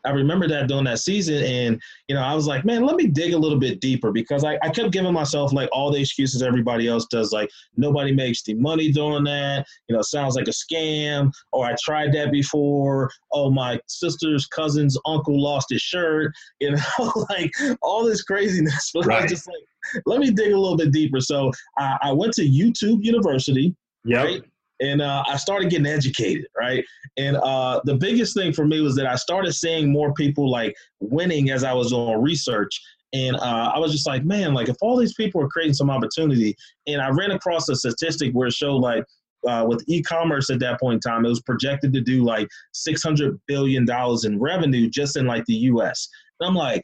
I 0.05 0.11
remember 0.11 0.49
that 0.49 0.69
during 0.69 0.85
that 0.85 0.99
season, 0.99 1.43
and 1.43 1.81
you 2.09 2.15
know, 2.15 2.23
I 2.23 2.35
was 2.35 2.47
like, 2.47 2.65
man, 2.65 2.85
let 2.85 2.97
me 2.97 3.07
dig 3.07 3.33
a 3.33 3.39
little 3.39 3.59
bit 3.59 3.81
deeper 3.81 4.13
because 4.13 4.45
I, 4.45 4.59
I 4.63 4.71
kept 4.71 4.93
giving 4.93 5.13
myself 5.13 5.53
like 5.53 5.69
all 5.73 5.91
the 5.91 6.01
excuses 6.01 6.43
everybody 6.43 6.89
else 6.89 7.07
does, 7.07 7.33
like 7.33 7.51
nobody 7.77 8.13
makes 8.13 8.43
the 8.43 8.55
money 8.55 8.91
doing 8.91 9.25
that, 9.25 9.67
you 9.89 9.97
know, 9.97 10.03
sounds 10.03 10.35
like 10.35 10.49
a 10.49 10.51
scam, 10.51 11.33
or 11.53 11.67
I 11.67 11.75
tried 11.83 12.13
that 12.15 12.33
before. 12.33 13.11
Oh, 13.33 13.51
my 13.51 13.79
sister's 13.87 14.47
cousin's 14.47 14.99
uncle 15.07 15.41
lost 15.41 15.71
his 15.71 15.83
shirt, 15.83 16.33
you 16.61 16.73
know, 16.73 17.27
like 17.31 17.53
all 17.83 18.05
this 18.05 18.23
craziness. 18.23 18.91
But 18.93 19.07
right. 19.07 19.21
I 19.21 19.23
was 19.23 19.31
just 19.31 19.47
like, 19.47 20.03
let 20.07 20.21
me 20.21 20.31
dig 20.31 20.53
a 20.53 20.59
little 20.59 20.77
bit 20.77 20.93
deeper. 20.93 21.21
So 21.21 21.51
I, 21.79 21.99
I 22.03 22.13
went 22.13 22.33
to 22.35 22.43
YouTube 22.43 23.05
University. 23.05 23.75
Yep. 24.05 24.25
Right? 24.25 24.43
And 24.83 25.01
uh, 25.01 25.23
I 25.27 25.37
started 25.37 25.71
getting 25.71 25.87
educated, 25.87 26.47
right? 26.59 26.85
And 27.17 27.37
uh, 27.37 27.81
the 27.85 27.95
biggest 27.95 28.35
thing 28.35 28.53
for 28.53 28.67
me 28.67 28.81
was 28.81 28.97
that 28.97 29.07
I 29.07 29.15
started 29.15 29.53
seeing 29.53 29.93
more 29.93 30.13
people 30.13 30.51
like 30.51 30.75
winning 31.01 31.51
as 31.51 31.63
I 31.63 31.73
was 31.73 31.91
doing 31.91 32.21
research. 32.21 32.81
And 33.15 33.37
uh, 33.37 33.73
I 33.75 33.79
was 33.79 33.93
just 33.93 34.07
like, 34.07 34.25
man, 34.25 34.55
like 34.55 34.69
if 34.69 34.77
all 34.83 34.97
these 34.97 35.15
people 35.15 35.41
are 35.41 35.49
creating 35.49 35.75
some 35.75 35.89
opportunity, 35.89 36.57
and 36.89 37.01
I 37.01 37.11
ran 37.11 37.31
across 37.31 37.69
a 37.69 37.77
statistic 37.77 38.33
where 38.33 38.49
it 38.49 38.55
showed 38.55 38.79
like 38.79 39.05
uh, 39.47 39.65
with 39.69 39.85
e-commerce 39.87 40.51
at 40.51 40.59
that 40.61 40.81
point 40.81 40.95
in 41.05 41.11
time, 41.11 41.25
it 41.25 41.29
was 41.29 41.43
projected 41.43 41.93
to 41.93 42.01
do 42.01 42.25
like 42.25 42.49
six 42.73 43.03
hundred 43.03 43.41
billion 43.47 43.85
dollars 43.85 44.25
in 44.25 44.41
revenue 44.41 44.89
just 44.89 45.17
in 45.17 45.27
like 45.27 45.45
the 45.45 45.55
U.S. 45.55 46.09
And 46.41 46.49
I'm 46.49 46.55
like, 46.57 46.83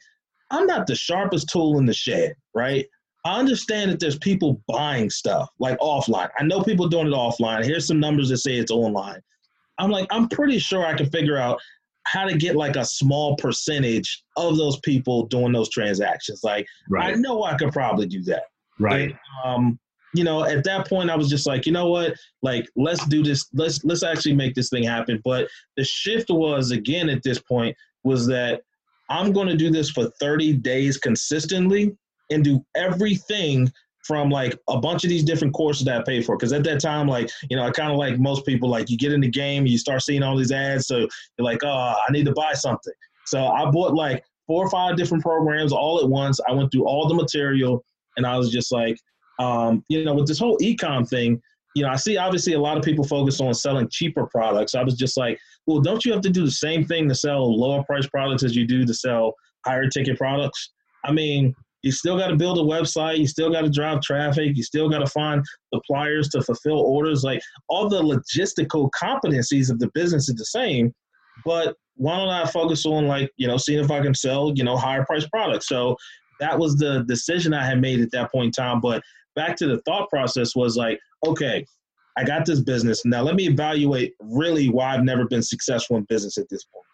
I'm 0.51 0.67
not 0.67 0.87
the 0.87 0.95
sharpest 0.95 1.49
tool 1.51 1.79
in 1.79 1.87
the 1.87 1.95
shed, 1.95 2.35
right? 2.55 2.87
I 3.25 3.39
understand 3.39 3.91
that 3.91 4.01
there's 4.01 4.19
people 4.19 4.63
buying 4.69 5.11
stuff 5.11 5.51
like 5.59 5.79
offline. 5.81 6.31
I 6.39 6.45
know 6.45 6.63
people 6.63 6.89
doing 6.89 7.09
it 7.09 7.13
offline. 7.13 7.65
Here's 7.65 7.87
some 7.87 8.01
numbers 8.01 8.29
that 8.29 8.39
say 8.39 8.57
it's 8.57 8.71
online. 8.71 9.21
I'm 9.79 9.91
like, 9.91 10.07
I'm 10.11 10.29
pretty 10.29 10.59
sure 10.59 10.85
I 10.85 10.95
can 10.95 11.11
figure 11.11 11.37
out 11.37 11.61
how 12.05 12.25
to 12.25 12.37
get 12.37 12.57
like 12.57 12.77
a 12.77 12.85
small 12.85 13.37
percentage 13.37 14.23
of 14.37 14.57
those 14.57 14.79
people 14.81 15.27
doing 15.27 15.53
those 15.53 15.69
transactions. 15.71 16.41
Like, 16.43 16.67
right. 16.89 17.15
I 17.15 17.19
know 17.19 17.45
I 17.45 17.57
could 17.57 17.73
probably 17.73 18.07
do 18.07 18.23
that. 18.25 18.45
Right. 18.79 19.15
Um, 19.45 19.79
you 20.15 20.25
know, 20.25 20.45
at 20.45 20.65
that 20.65 20.89
point, 20.89 21.11
I 21.11 21.17
was 21.17 21.29
just 21.29 21.47
like, 21.47 21.67
you 21.67 21.73
know 21.73 21.89
what? 21.89 22.15
Like, 22.43 22.67
let's 22.77 23.05
do 23.07 23.23
this. 23.23 23.47
Let's 23.53 23.85
let's 23.85 24.03
actually 24.03 24.35
make 24.35 24.55
this 24.55 24.71
thing 24.71 24.83
happen. 24.83 25.21
But 25.23 25.49
the 25.77 25.85
shift 25.85 26.31
was 26.31 26.71
again 26.71 27.11
at 27.11 27.23
this 27.23 27.41
point 27.41 27.77
was 28.05 28.27
that 28.29 28.63
I'm 29.11 29.33
going 29.33 29.49
to 29.49 29.57
do 29.57 29.71
this 29.71 29.91
for 29.91 30.11
30 30.21 30.55
days 30.55 30.97
consistently 30.97 31.95
and 32.31 32.45
do 32.45 32.65
everything 32.75 33.71
from 34.09 34.31
like 34.31 34.59
a 34.69 34.81
bunch 34.81 35.05
of 35.05 35.11
these 35.11 35.23
different 35.23 35.53
courses 35.53 35.85
that 35.85 36.01
I 36.01 36.03
paid 36.03 36.25
for. 36.25 36.37
Because 36.37 36.53
at 36.53 36.65
that 36.65 36.81
time, 36.81 37.07
like 37.07 37.31
you 37.51 37.57
know, 37.57 37.65
I 37.65 37.71
kind 37.71 37.93
of 37.93 37.99
like 37.99 38.19
most 38.19 38.47
people, 38.47 38.69
like 38.69 38.89
you 38.91 38.97
get 38.97 39.13
in 39.13 39.21
the 39.21 39.29
game, 39.29 39.67
you 39.67 39.79
start 39.79 40.03
seeing 40.03 40.23
all 40.23 40.37
these 40.37 40.53
ads, 40.53 40.87
so 40.87 40.99
you're 40.99 41.09
like, 41.39 41.63
oh, 41.63 41.95
I 42.09 42.11
need 42.11 42.25
to 42.27 42.33
buy 42.33 42.55
something. 42.55 42.95
So 43.27 43.47
I 43.47 43.71
bought 43.71 43.95
like 43.95 44.25
four 44.47 44.65
or 44.65 44.71
five 44.71 44.97
different 44.97 45.23
programs 45.23 45.73
all 45.73 46.01
at 46.01 46.09
once. 46.09 46.41
I 46.49 46.53
went 46.53 46.73
through 46.73 46.87
all 46.87 47.07
the 47.07 47.15
material, 47.15 47.85
and 48.17 48.27
I 48.27 48.39
was 48.39 48.51
just 48.51 48.73
like, 48.73 48.99
um, 49.39 49.85
you 49.89 50.05
know, 50.05 50.15
with 50.15 50.27
this 50.27 50.39
whole 50.39 50.57
ecom 50.59 51.07
thing, 51.07 51.41
you 51.75 51.83
know, 51.83 51.91
I 51.91 51.97
see 51.97 52.17
obviously 52.17 52.55
a 52.55 52.61
lot 52.61 52.77
of 52.77 52.83
people 52.83 53.05
focus 53.05 53.41
on 53.41 53.53
selling 53.55 53.89
cheaper 53.91 54.27
products. 54.27 54.75
I 54.75 54.83
was 54.83 54.97
just 54.97 55.17
like, 55.17 55.39
well, 55.67 55.81
don't 55.81 56.05
you 56.05 56.13
have 56.13 56.23
to 56.23 56.31
do 56.31 56.45
the 56.45 56.51
same 56.51 56.85
thing 56.85 57.09
to 57.09 57.15
sell 57.15 57.57
lower 57.57 57.85
price 57.85 58.07
products 58.07 58.43
as 58.43 58.57
you 58.57 58.67
do 58.67 58.87
to 58.87 58.95
sell 58.95 59.35
higher 59.67 59.87
ticket 59.89 60.17
products? 60.17 60.71
I 61.05 61.13
mean, 61.13 61.55
you 61.83 61.93
still 61.93 62.19
got 62.19 62.29
to 62.29 62.37
build 62.37 62.59
a 62.59 62.63
website. 62.63 63.19
You 63.19 63.27
still 63.27 63.51
got 63.51 63.63
to 63.63 63.71
drive 63.71 64.01
traffic. 64.01 64.57
You 64.57 64.63
still 64.63 64.89
got 64.89 64.99
to 64.99 65.07
find 65.07 65.45
suppliers 65.73 66.29
to 66.31 66.43
fulfill 66.43 66.81
orders. 66.81 67.23
Like 67.23 67.41
all 67.69 67.89
the 67.89 68.03
logistical 68.03 68.91
competencies 68.91 69.71
of 69.71 69.79
the 69.79 69.91
business 69.95 70.29
is 70.29 70.35
the 70.35 70.45
same, 70.45 70.93
but 71.45 71.77
why 71.95 72.17
don't 72.17 72.29
I 72.29 72.47
focus 72.47 72.87
on 72.87 73.07
like 73.07 73.31
you 73.37 73.49
know 73.49 73.57
seeing 73.57 73.83
if 73.83 73.91
I 73.91 74.01
can 74.01 74.15
sell 74.15 74.53
you 74.55 74.65
know 74.65 74.77
higher 74.77 75.05
price 75.05 75.27
products? 75.29 75.69
So 75.69 75.97
that 76.41 76.59
was 76.59 76.77
the 76.77 77.05
decision 77.09 77.55
I 77.55 77.65
had 77.65 77.81
made 77.81 78.01
at 78.01 78.11
that 78.13 78.33
point 78.33 78.47
in 78.47 78.53
time. 78.53 78.81
But 78.81 79.03
back 79.35 79.57
to 79.57 79.67
the 79.67 79.81
thought 79.83 80.09
process 80.09 80.55
was 80.57 80.77
like, 80.77 80.99
okay, 81.27 81.65
I 82.17 82.25
got 82.25 82.45
this 82.45 82.61
business 82.61 83.05
now. 83.05 83.23
Let 83.23 83.37
me 83.37 83.47
evaluate 83.47 84.15
really 84.21 84.69
why 84.69 84.95
I've 84.95 85.05
never 85.05 85.27
been 85.27 85.43
successful 85.43 85.97
in 85.97 86.05
business 86.05 86.39
at 86.39 86.49
this 86.49 86.65
point. 86.65 86.85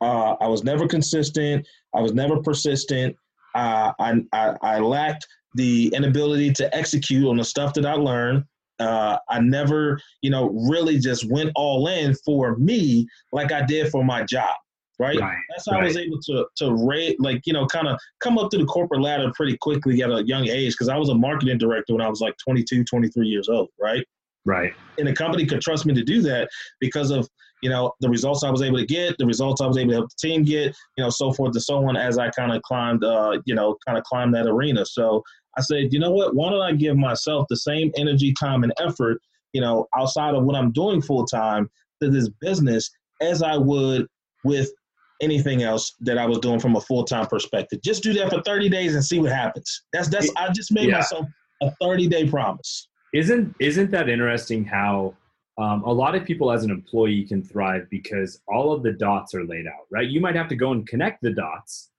Uh, 0.00 0.36
I 0.44 0.48
was 0.48 0.62
never 0.62 0.86
consistent. 0.86 1.66
I 1.94 2.00
was 2.00 2.12
never 2.12 2.42
persistent 2.42 3.16
uh, 3.56 3.92
I, 3.98 4.22
I, 4.32 4.54
I 4.62 4.78
lacked 4.78 5.26
the 5.54 5.90
inability 5.94 6.52
to 6.52 6.76
execute 6.76 7.26
on 7.26 7.36
the 7.36 7.44
stuff 7.44 7.72
that 7.74 7.86
I 7.86 7.94
learned. 7.94 8.44
Uh, 8.78 9.16
I 9.30 9.40
never, 9.40 9.98
you 10.20 10.30
know, 10.30 10.50
really 10.68 10.98
just 10.98 11.28
went 11.30 11.50
all 11.56 11.88
in 11.88 12.14
for 12.24 12.56
me 12.56 13.06
like 13.32 13.50
I 13.50 13.62
did 13.64 13.90
for 13.90 14.04
my 14.04 14.22
job. 14.24 14.54
Right. 14.98 15.18
right 15.18 15.36
That's 15.50 15.64
how 15.68 15.76
right. 15.76 15.84
I 15.84 15.86
was 15.86 15.96
able 15.96 16.18
to 16.22 16.46
to 16.56 16.86
rate, 16.86 17.20
like 17.20 17.42
you 17.46 17.52
know, 17.52 17.66
kind 17.66 17.86
of 17.86 17.98
come 18.20 18.38
up 18.38 18.50
through 18.50 18.60
the 18.60 18.66
corporate 18.66 19.02
ladder 19.02 19.30
pretty 19.34 19.56
quickly 19.58 20.02
at 20.02 20.10
a 20.10 20.24
young 20.26 20.48
age 20.48 20.72
because 20.72 20.88
I 20.88 20.96
was 20.96 21.10
a 21.10 21.14
marketing 21.14 21.58
director 21.58 21.94
when 21.94 22.02
I 22.02 22.08
was 22.08 22.20
like 22.20 22.34
22, 22.42 22.84
23 22.84 23.26
years 23.26 23.48
old. 23.48 23.68
Right. 23.80 24.06
Right. 24.46 24.72
And 24.98 25.08
the 25.08 25.12
company 25.12 25.44
could 25.44 25.60
trust 25.60 25.86
me 25.86 25.94
to 25.94 26.04
do 26.04 26.22
that 26.22 26.48
because 26.80 27.10
of 27.10 27.28
you 27.62 27.70
know, 27.70 27.92
the 28.00 28.08
results 28.08 28.44
I 28.44 28.50
was 28.50 28.62
able 28.62 28.78
to 28.78 28.86
get, 28.86 29.16
the 29.18 29.26
results 29.26 29.60
I 29.60 29.66
was 29.66 29.78
able 29.78 29.90
to 29.90 29.96
help 29.96 30.10
the 30.10 30.28
team 30.28 30.44
get, 30.44 30.76
you 30.96 31.04
know, 31.04 31.10
so 31.10 31.32
forth 31.32 31.54
and 31.54 31.62
so 31.62 31.86
on 31.88 31.96
as 31.96 32.18
I 32.18 32.30
kind 32.30 32.52
of 32.52 32.62
climbed, 32.62 33.02
uh, 33.02 33.38
you 33.46 33.54
know, 33.54 33.76
kind 33.86 33.96
of 33.96 34.04
climbed 34.04 34.34
that 34.34 34.46
arena. 34.46 34.84
So 34.84 35.22
I 35.56 35.62
said, 35.62 35.92
you 35.92 35.98
know 35.98 36.10
what, 36.10 36.34
why 36.34 36.50
don't 36.50 36.60
I 36.60 36.72
give 36.72 36.96
myself 36.96 37.46
the 37.48 37.56
same 37.56 37.90
energy, 37.96 38.34
time, 38.38 38.62
and 38.62 38.72
effort, 38.78 39.20
you 39.52 39.60
know, 39.60 39.86
outside 39.96 40.34
of 40.34 40.44
what 40.44 40.54
I'm 40.54 40.70
doing 40.72 41.00
full 41.00 41.24
time 41.24 41.70
to 42.02 42.10
this 42.10 42.28
business 42.40 42.90
as 43.22 43.42
I 43.42 43.56
would 43.56 44.06
with 44.44 44.70
anything 45.22 45.62
else 45.62 45.94
that 46.00 46.18
I 46.18 46.26
was 46.26 46.38
doing 46.38 46.60
from 46.60 46.76
a 46.76 46.80
full 46.80 47.04
time 47.04 47.26
perspective. 47.26 47.80
Just 47.82 48.02
do 48.02 48.12
that 48.14 48.30
for 48.30 48.42
30 48.42 48.68
days 48.68 48.94
and 48.94 49.04
see 49.04 49.18
what 49.18 49.32
happens. 49.32 49.82
That's 49.92 50.08
that's 50.08 50.30
I 50.36 50.52
just 50.52 50.72
made 50.72 50.88
yeah. 50.88 50.96
myself 50.96 51.26
a 51.62 51.70
30 51.80 52.08
day 52.08 52.28
promise. 52.28 52.88
Isn't 53.14 53.54
isn't 53.60 53.90
that 53.92 54.08
interesting 54.08 54.64
how 54.64 55.14
um, 55.58 55.82
a 55.84 55.92
lot 55.92 56.14
of 56.14 56.24
people 56.24 56.52
as 56.52 56.64
an 56.64 56.70
employee 56.70 57.24
can 57.24 57.42
thrive 57.42 57.86
because 57.90 58.40
all 58.46 58.72
of 58.72 58.82
the 58.82 58.92
dots 58.92 59.34
are 59.34 59.44
laid 59.44 59.66
out 59.66 59.86
right? 59.90 60.08
You 60.08 60.20
might 60.20 60.36
have 60.36 60.48
to 60.48 60.56
go 60.56 60.72
and 60.72 60.86
connect 60.86 61.22
the 61.22 61.32
dots 61.32 61.90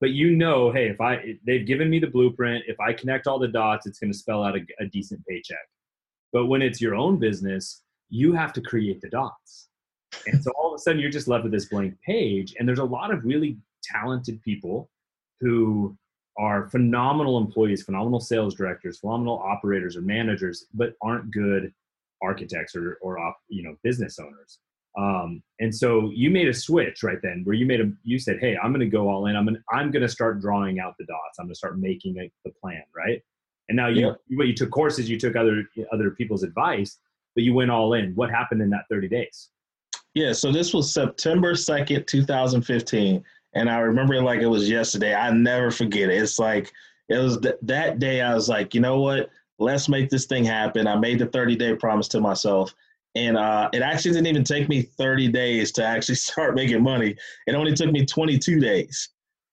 but 0.00 0.10
you 0.10 0.36
know 0.36 0.70
hey 0.70 0.88
if 0.88 1.00
i 1.00 1.34
they've 1.46 1.66
given 1.66 1.88
me 1.88 1.98
the 1.98 2.06
blueprint. 2.06 2.64
If 2.66 2.78
i 2.80 2.92
connect 2.92 3.26
all 3.26 3.38
the 3.38 3.48
dots 3.48 3.86
it's 3.86 3.98
going 3.98 4.12
to 4.12 4.18
spell 4.18 4.44
out 4.44 4.56
a, 4.56 4.60
a 4.80 4.86
decent 4.86 5.24
paycheck. 5.26 5.66
But 6.32 6.46
when 6.46 6.62
it's 6.62 6.80
your 6.80 6.94
own 6.94 7.18
business 7.18 7.82
you 8.08 8.32
have 8.32 8.52
to 8.52 8.60
create 8.60 9.00
the 9.00 9.08
dots. 9.08 9.68
And 10.28 10.42
so 10.42 10.52
all 10.52 10.72
of 10.72 10.78
a 10.78 10.78
sudden 10.78 11.00
you're 11.00 11.10
just 11.10 11.28
left 11.28 11.42
with 11.42 11.52
this 11.52 11.66
blank 11.66 11.94
page 12.04 12.54
and 12.58 12.68
there's 12.68 12.78
a 12.78 12.84
lot 12.84 13.12
of 13.12 13.24
really 13.24 13.56
talented 13.82 14.40
people 14.42 14.90
who 15.40 15.96
are 16.38 16.68
phenomenal 16.68 17.38
employees 17.38 17.82
phenomenal 17.82 18.20
sales 18.20 18.54
directors 18.54 18.98
phenomenal 18.98 19.38
operators 19.38 19.96
or 19.96 20.02
managers 20.02 20.66
but 20.74 20.92
aren't 21.02 21.30
good 21.30 21.72
architects 22.22 22.74
or, 22.74 22.98
or 23.02 23.18
you 23.48 23.62
know 23.62 23.76
business 23.82 24.18
owners. 24.18 24.58
Um, 24.98 25.42
and 25.60 25.74
so 25.74 26.10
you 26.14 26.30
made 26.30 26.48
a 26.48 26.54
switch 26.54 27.02
right 27.02 27.18
then 27.22 27.42
where 27.44 27.54
you 27.54 27.66
made 27.66 27.80
a 27.82 27.92
you 28.02 28.18
said 28.18 28.38
hey 28.40 28.56
i'm 28.62 28.70
going 28.70 28.80
to 28.80 28.86
go 28.86 29.10
all 29.10 29.26
in. 29.26 29.36
I'm 29.36 29.44
going 29.44 29.62
i'm 29.70 29.90
going 29.90 30.02
to 30.02 30.08
start 30.08 30.40
drawing 30.40 30.80
out 30.80 30.94
the 30.98 31.04
dots. 31.04 31.38
I'm 31.38 31.46
going 31.46 31.54
to 31.54 31.58
start 31.58 31.78
making 31.78 32.18
a, 32.18 32.30
the 32.44 32.52
plan 32.62 32.82
right? 32.96 33.20
And 33.68 33.76
now 33.76 33.88
you 33.88 34.14
yeah. 34.28 34.44
you 34.44 34.54
took 34.54 34.70
courses 34.70 35.10
you 35.10 35.18
took 35.18 35.36
other 35.36 35.64
other 35.92 36.10
people's 36.10 36.42
advice 36.42 36.98
but 37.34 37.44
you 37.44 37.52
went 37.52 37.70
all 37.70 37.92
in. 37.92 38.14
What 38.14 38.30
happened 38.30 38.62
in 38.62 38.70
that 38.70 38.84
30 38.90 39.08
days? 39.08 39.50
Yeah 40.14 40.32
so 40.32 40.50
this 40.50 40.72
was 40.72 40.92
september 40.92 41.52
2nd 41.52 42.06
2015 42.06 43.22
and 43.54 43.70
i 43.70 43.78
remember 43.78 44.14
it 44.14 44.22
like 44.22 44.40
it 44.40 44.46
was 44.46 44.70
yesterday. 44.70 45.14
I 45.14 45.30
never 45.30 45.70
forget 45.70 46.08
it. 46.08 46.22
It's 46.22 46.38
like 46.38 46.72
it 47.08 47.18
was 47.18 47.38
th- 47.38 47.56
that 47.62 47.98
day 47.98 48.20
i 48.20 48.34
was 48.34 48.48
like 48.48 48.74
you 48.74 48.80
know 48.80 49.00
what 49.00 49.30
let's 49.58 49.88
make 49.88 50.10
this 50.10 50.26
thing 50.26 50.44
happen. 50.44 50.86
I 50.86 50.96
made 50.96 51.18
the 51.18 51.26
30 51.26 51.56
day 51.56 51.74
promise 51.74 52.08
to 52.08 52.20
myself. 52.20 52.74
And 53.14 53.38
uh, 53.38 53.70
it 53.72 53.80
actually 53.80 54.12
didn't 54.12 54.26
even 54.26 54.44
take 54.44 54.68
me 54.68 54.82
30 54.82 55.28
days 55.28 55.72
to 55.72 55.84
actually 55.84 56.14
start 56.16 56.54
making 56.54 56.82
money. 56.82 57.16
It 57.46 57.54
only 57.54 57.72
took 57.72 57.90
me 57.90 58.04
22 58.04 58.60
days. 58.60 59.08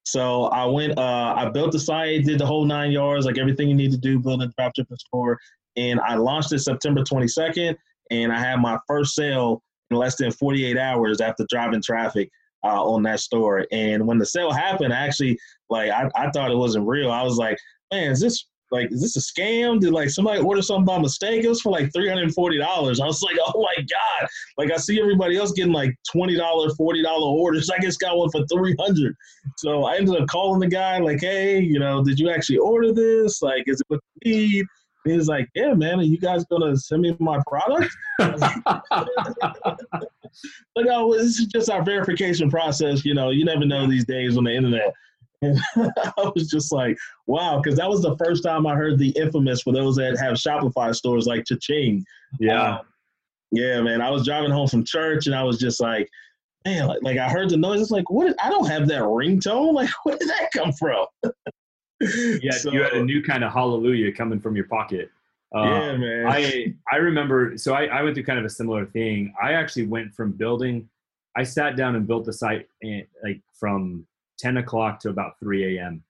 So 0.06 0.46
I 0.46 0.66
went, 0.66 0.98
uh, 0.98 1.34
I 1.38 1.50
built 1.50 1.72
the 1.72 1.80
site, 1.80 2.26
did 2.26 2.38
the 2.38 2.46
whole 2.46 2.66
nine 2.66 2.92
yards, 2.92 3.26
like 3.26 3.38
everything 3.38 3.70
you 3.70 3.76
need 3.76 3.92
to 3.92 3.98
do, 3.98 4.20
build 4.20 4.44
a 4.44 4.48
dropshipping 4.60 4.98
store. 4.98 5.40
And 5.78 6.00
I 6.02 6.16
launched 6.16 6.52
it 6.52 6.60
September 6.60 7.02
22nd. 7.04 7.76
And 8.12 8.34
I 8.34 8.40
had 8.40 8.60
my 8.60 8.78
first 8.86 9.16
sale 9.16 9.64
in 9.90 9.98
less 9.98 10.18
than 10.18 10.32
48 10.32 10.78
hours 10.78 11.22
after 11.22 11.46
driving 11.50 11.82
traffic 11.82 12.30
uh, 12.66 12.84
on 12.84 13.04
that 13.04 13.22
store. 13.22 13.66
And 13.72 14.06
when 14.06 14.18
the 14.18 14.26
sale 14.26 14.52
happened, 14.52 14.92
actually, 14.92 15.40
like 15.70 15.90
I, 15.90 16.10
I 16.16 16.30
thought 16.32 16.52
it 16.52 16.58
wasn't 16.58 16.88
real. 16.88 17.10
I 17.10 17.24
was 17.24 17.38
like, 17.38 17.58
man, 17.92 18.12
is 18.12 18.20
this 18.20 18.46
like, 18.74 18.92
is 18.92 19.02
this 19.02 19.16
a 19.16 19.20
scam? 19.20 19.80
Did 19.80 19.94
like 19.94 20.10
somebody 20.10 20.40
order 20.40 20.64
something 20.64 20.84
by 20.84 20.98
mistake? 20.98 21.44
It 21.44 21.48
was 21.48 21.62
for 21.62 21.72
like 21.72 21.94
three 21.94 22.10
hundred 22.10 22.24
and 22.24 22.34
forty 22.34 22.58
dollars. 22.58 23.00
I 23.00 23.06
was 23.06 23.22
like, 23.22 23.38
oh 23.46 23.62
my 23.62 23.76
god! 23.76 24.30
Like 24.58 24.72
I 24.72 24.78
see 24.78 25.00
everybody 25.00 25.38
else 25.38 25.52
getting 25.52 25.72
like 25.72 25.96
twenty 26.12 26.36
dollar, 26.36 26.70
forty 26.72 27.04
dollar 27.04 27.28
orders. 27.28 27.70
I 27.74 27.78
just 27.80 28.00
got 28.00 28.18
one 28.18 28.32
for 28.32 28.44
three 28.52 28.76
hundred. 28.80 29.16
So 29.58 29.84
I 29.84 29.98
ended 29.98 30.20
up 30.20 30.28
calling 30.28 30.60
the 30.60 30.68
guy 30.68 30.98
like, 30.98 31.22
hey, 31.22 31.60
you 31.60 31.78
know, 31.78 32.04
did 32.04 32.20
you 32.20 32.32
actually 32.32 32.58
order 32.58 32.92
this? 32.92 33.44
Like, 33.44 33.64
is 33.68 33.80
it 33.80 33.86
what 33.90 34.00
you 34.24 34.34
need? 34.34 34.66
He's 35.06 35.28
like, 35.28 35.50
yeah, 35.54 35.74
man, 35.74 36.00
are 36.00 36.04
you 36.04 36.18
guys 36.18 36.44
gonna 36.46 36.76
send 36.76 37.04
me 37.04 37.16
my 37.20 37.40
product? 37.46 37.94
like, 38.20 38.40
oh, 40.90 41.14
this 41.14 41.38
is 41.38 41.46
just 41.46 41.70
our 41.70 41.84
verification 41.84 42.50
process. 42.50 43.06
You 43.06 43.14
know, 43.14 43.30
you 43.30 43.46
never 43.46 43.66
know 43.66 43.86
these 43.86 44.06
days 44.06 44.36
on 44.36 44.46
the 44.46 44.56
internet. 44.56 44.94
And 45.44 45.60
I 46.18 46.32
was 46.36 46.50
just 46.50 46.72
like, 46.72 46.98
wow, 47.28 47.60
because 47.62 47.78
that 47.78 47.90
was 47.90 48.02
the 48.02 48.16
first 48.18 48.44
time 48.44 48.66
I 48.66 48.76
heard 48.76 48.98
the 48.98 49.10
infamous 49.10 49.62
for 49.62 49.74
those 49.74 49.96
that 49.98 50.18
have 50.20 50.36
Shopify 50.36 50.96
stores 50.96 51.26
like 51.26 51.46
Cha-Ching. 51.46 52.06
Yeah. 52.40 52.78
Um, 52.78 52.86
yeah, 53.52 53.82
man. 53.82 54.02
I 54.02 54.10
was 54.10 54.26
driving 54.26 54.52
home 54.52 54.68
from 54.68 54.84
church 54.84 55.28
and 55.28 55.36
I 55.36 55.44
was 55.44 55.60
just 55.60 55.80
like, 55.80 56.10
man, 56.66 56.88
like, 56.88 57.00
like 57.04 57.18
I 57.18 57.30
heard 57.30 57.50
the 57.50 57.58
noise. 57.58 57.82
It's 57.82 57.92
like, 57.92 58.10
what? 58.10 58.36
I 58.44 58.50
don't 58.50 58.68
have 58.68 58.88
that 58.88 59.02
ringtone. 59.02 59.74
Like, 59.74 59.90
where 60.04 60.18
did 60.18 60.30
that 60.30 60.50
come 60.54 60.72
from? 60.74 61.06
yeah, 62.02 62.52
so, 62.58 62.72
you 62.72 62.84
had 62.84 62.94
a 62.94 63.04
new 63.04 63.24
kind 63.24 63.44
of 63.44 63.52
hallelujah 63.52 64.12
coming 64.12 64.40
from 64.40 64.56
your 64.56 64.66
pocket. 64.66 65.10
Uh, 65.56 65.64
yeah, 65.64 65.98
man. 65.98 66.26
I 66.28 66.74
I 66.92 66.96
remember. 66.98 67.58
So 67.58 67.74
I, 67.74 67.86
I 67.86 68.02
went 68.02 68.16
through 68.16 68.26
kind 68.26 68.40
of 68.40 68.46
a 68.46 68.50
similar 68.50 68.86
thing. 68.86 69.34
I 69.42 69.54
actually 69.54 69.86
went 69.86 70.14
from 70.14 70.32
building. 70.32 70.90
I 71.36 71.44
sat 71.44 71.76
down 71.76 71.96
and 71.96 72.08
built 72.08 72.26
the 72.26 72.34
site 72.34 72.68
in, 72.82 73.06
like 73.24 73.42
from 73.54 74.06
10 74.44 74.58
o'clock 74.58 75.00
to 75.00 75.10
about 75.10 75.40
3 75.40 75.78
a.m. 75.78 76.04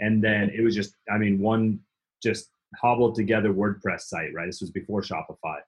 And 0.00 0.22
then 0.22 0.50
it 0.56 0.62
was 0.62 0.74
just, 0.74 0.94
I 1.12 1.18
mean, 1.18 1.40
one 1.40 1.80
just 2.22 2.50
hobbled 2.80 3.16
together 3.16 3.52
WordPress 3.52 4.02
site, 4.02 4.32
right? 4.32 4.46
This 4.46 4.60
was 4.60 4.70
before 4.70 5.02
Shopify. 5.02 5.58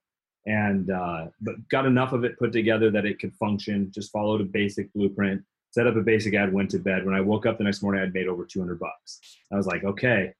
And, 0.46 0.90
uh, 0.90 1.26
but 1.40 1.56
got 1.68 1.86
enough 1.86 2.12
of 2.12 2.24
it 2.24 2.38
put 2.38 2.52
together 2.52 2.90
that 2.92 3.04
it 3.04 3.18
could 3.18 3.34
function, 3.34 3.90
just 3.92 4.12
followed 4.12 4.40
a 4.40 4.44
basic 4.44 4.92
blueprint, 4.92 5.42
set 5.72 5.88
up 5.88 5.96
a 5.96 6.00
basic 6.00 6.34
ad, 6.34 6.52
went 6.52 6.70
to 6.70 6.78
bed. 6.78 7.04
When 7.04 7.14
I 7.14 7.20
woke 7.20 7.44
up 7.44 7.58
the 7.58 7.64
next 7.64 7.82
morning, 7.82 8.02
I'd 8.02 8.14
made 8.14 8.28
over 8.28 8.44
200 8.44 8.78
bucks. 8.78 9.20
I 9.52 9.56
was 9.56 9.66
like, 9.66 9.82
okay, 9.82 10.32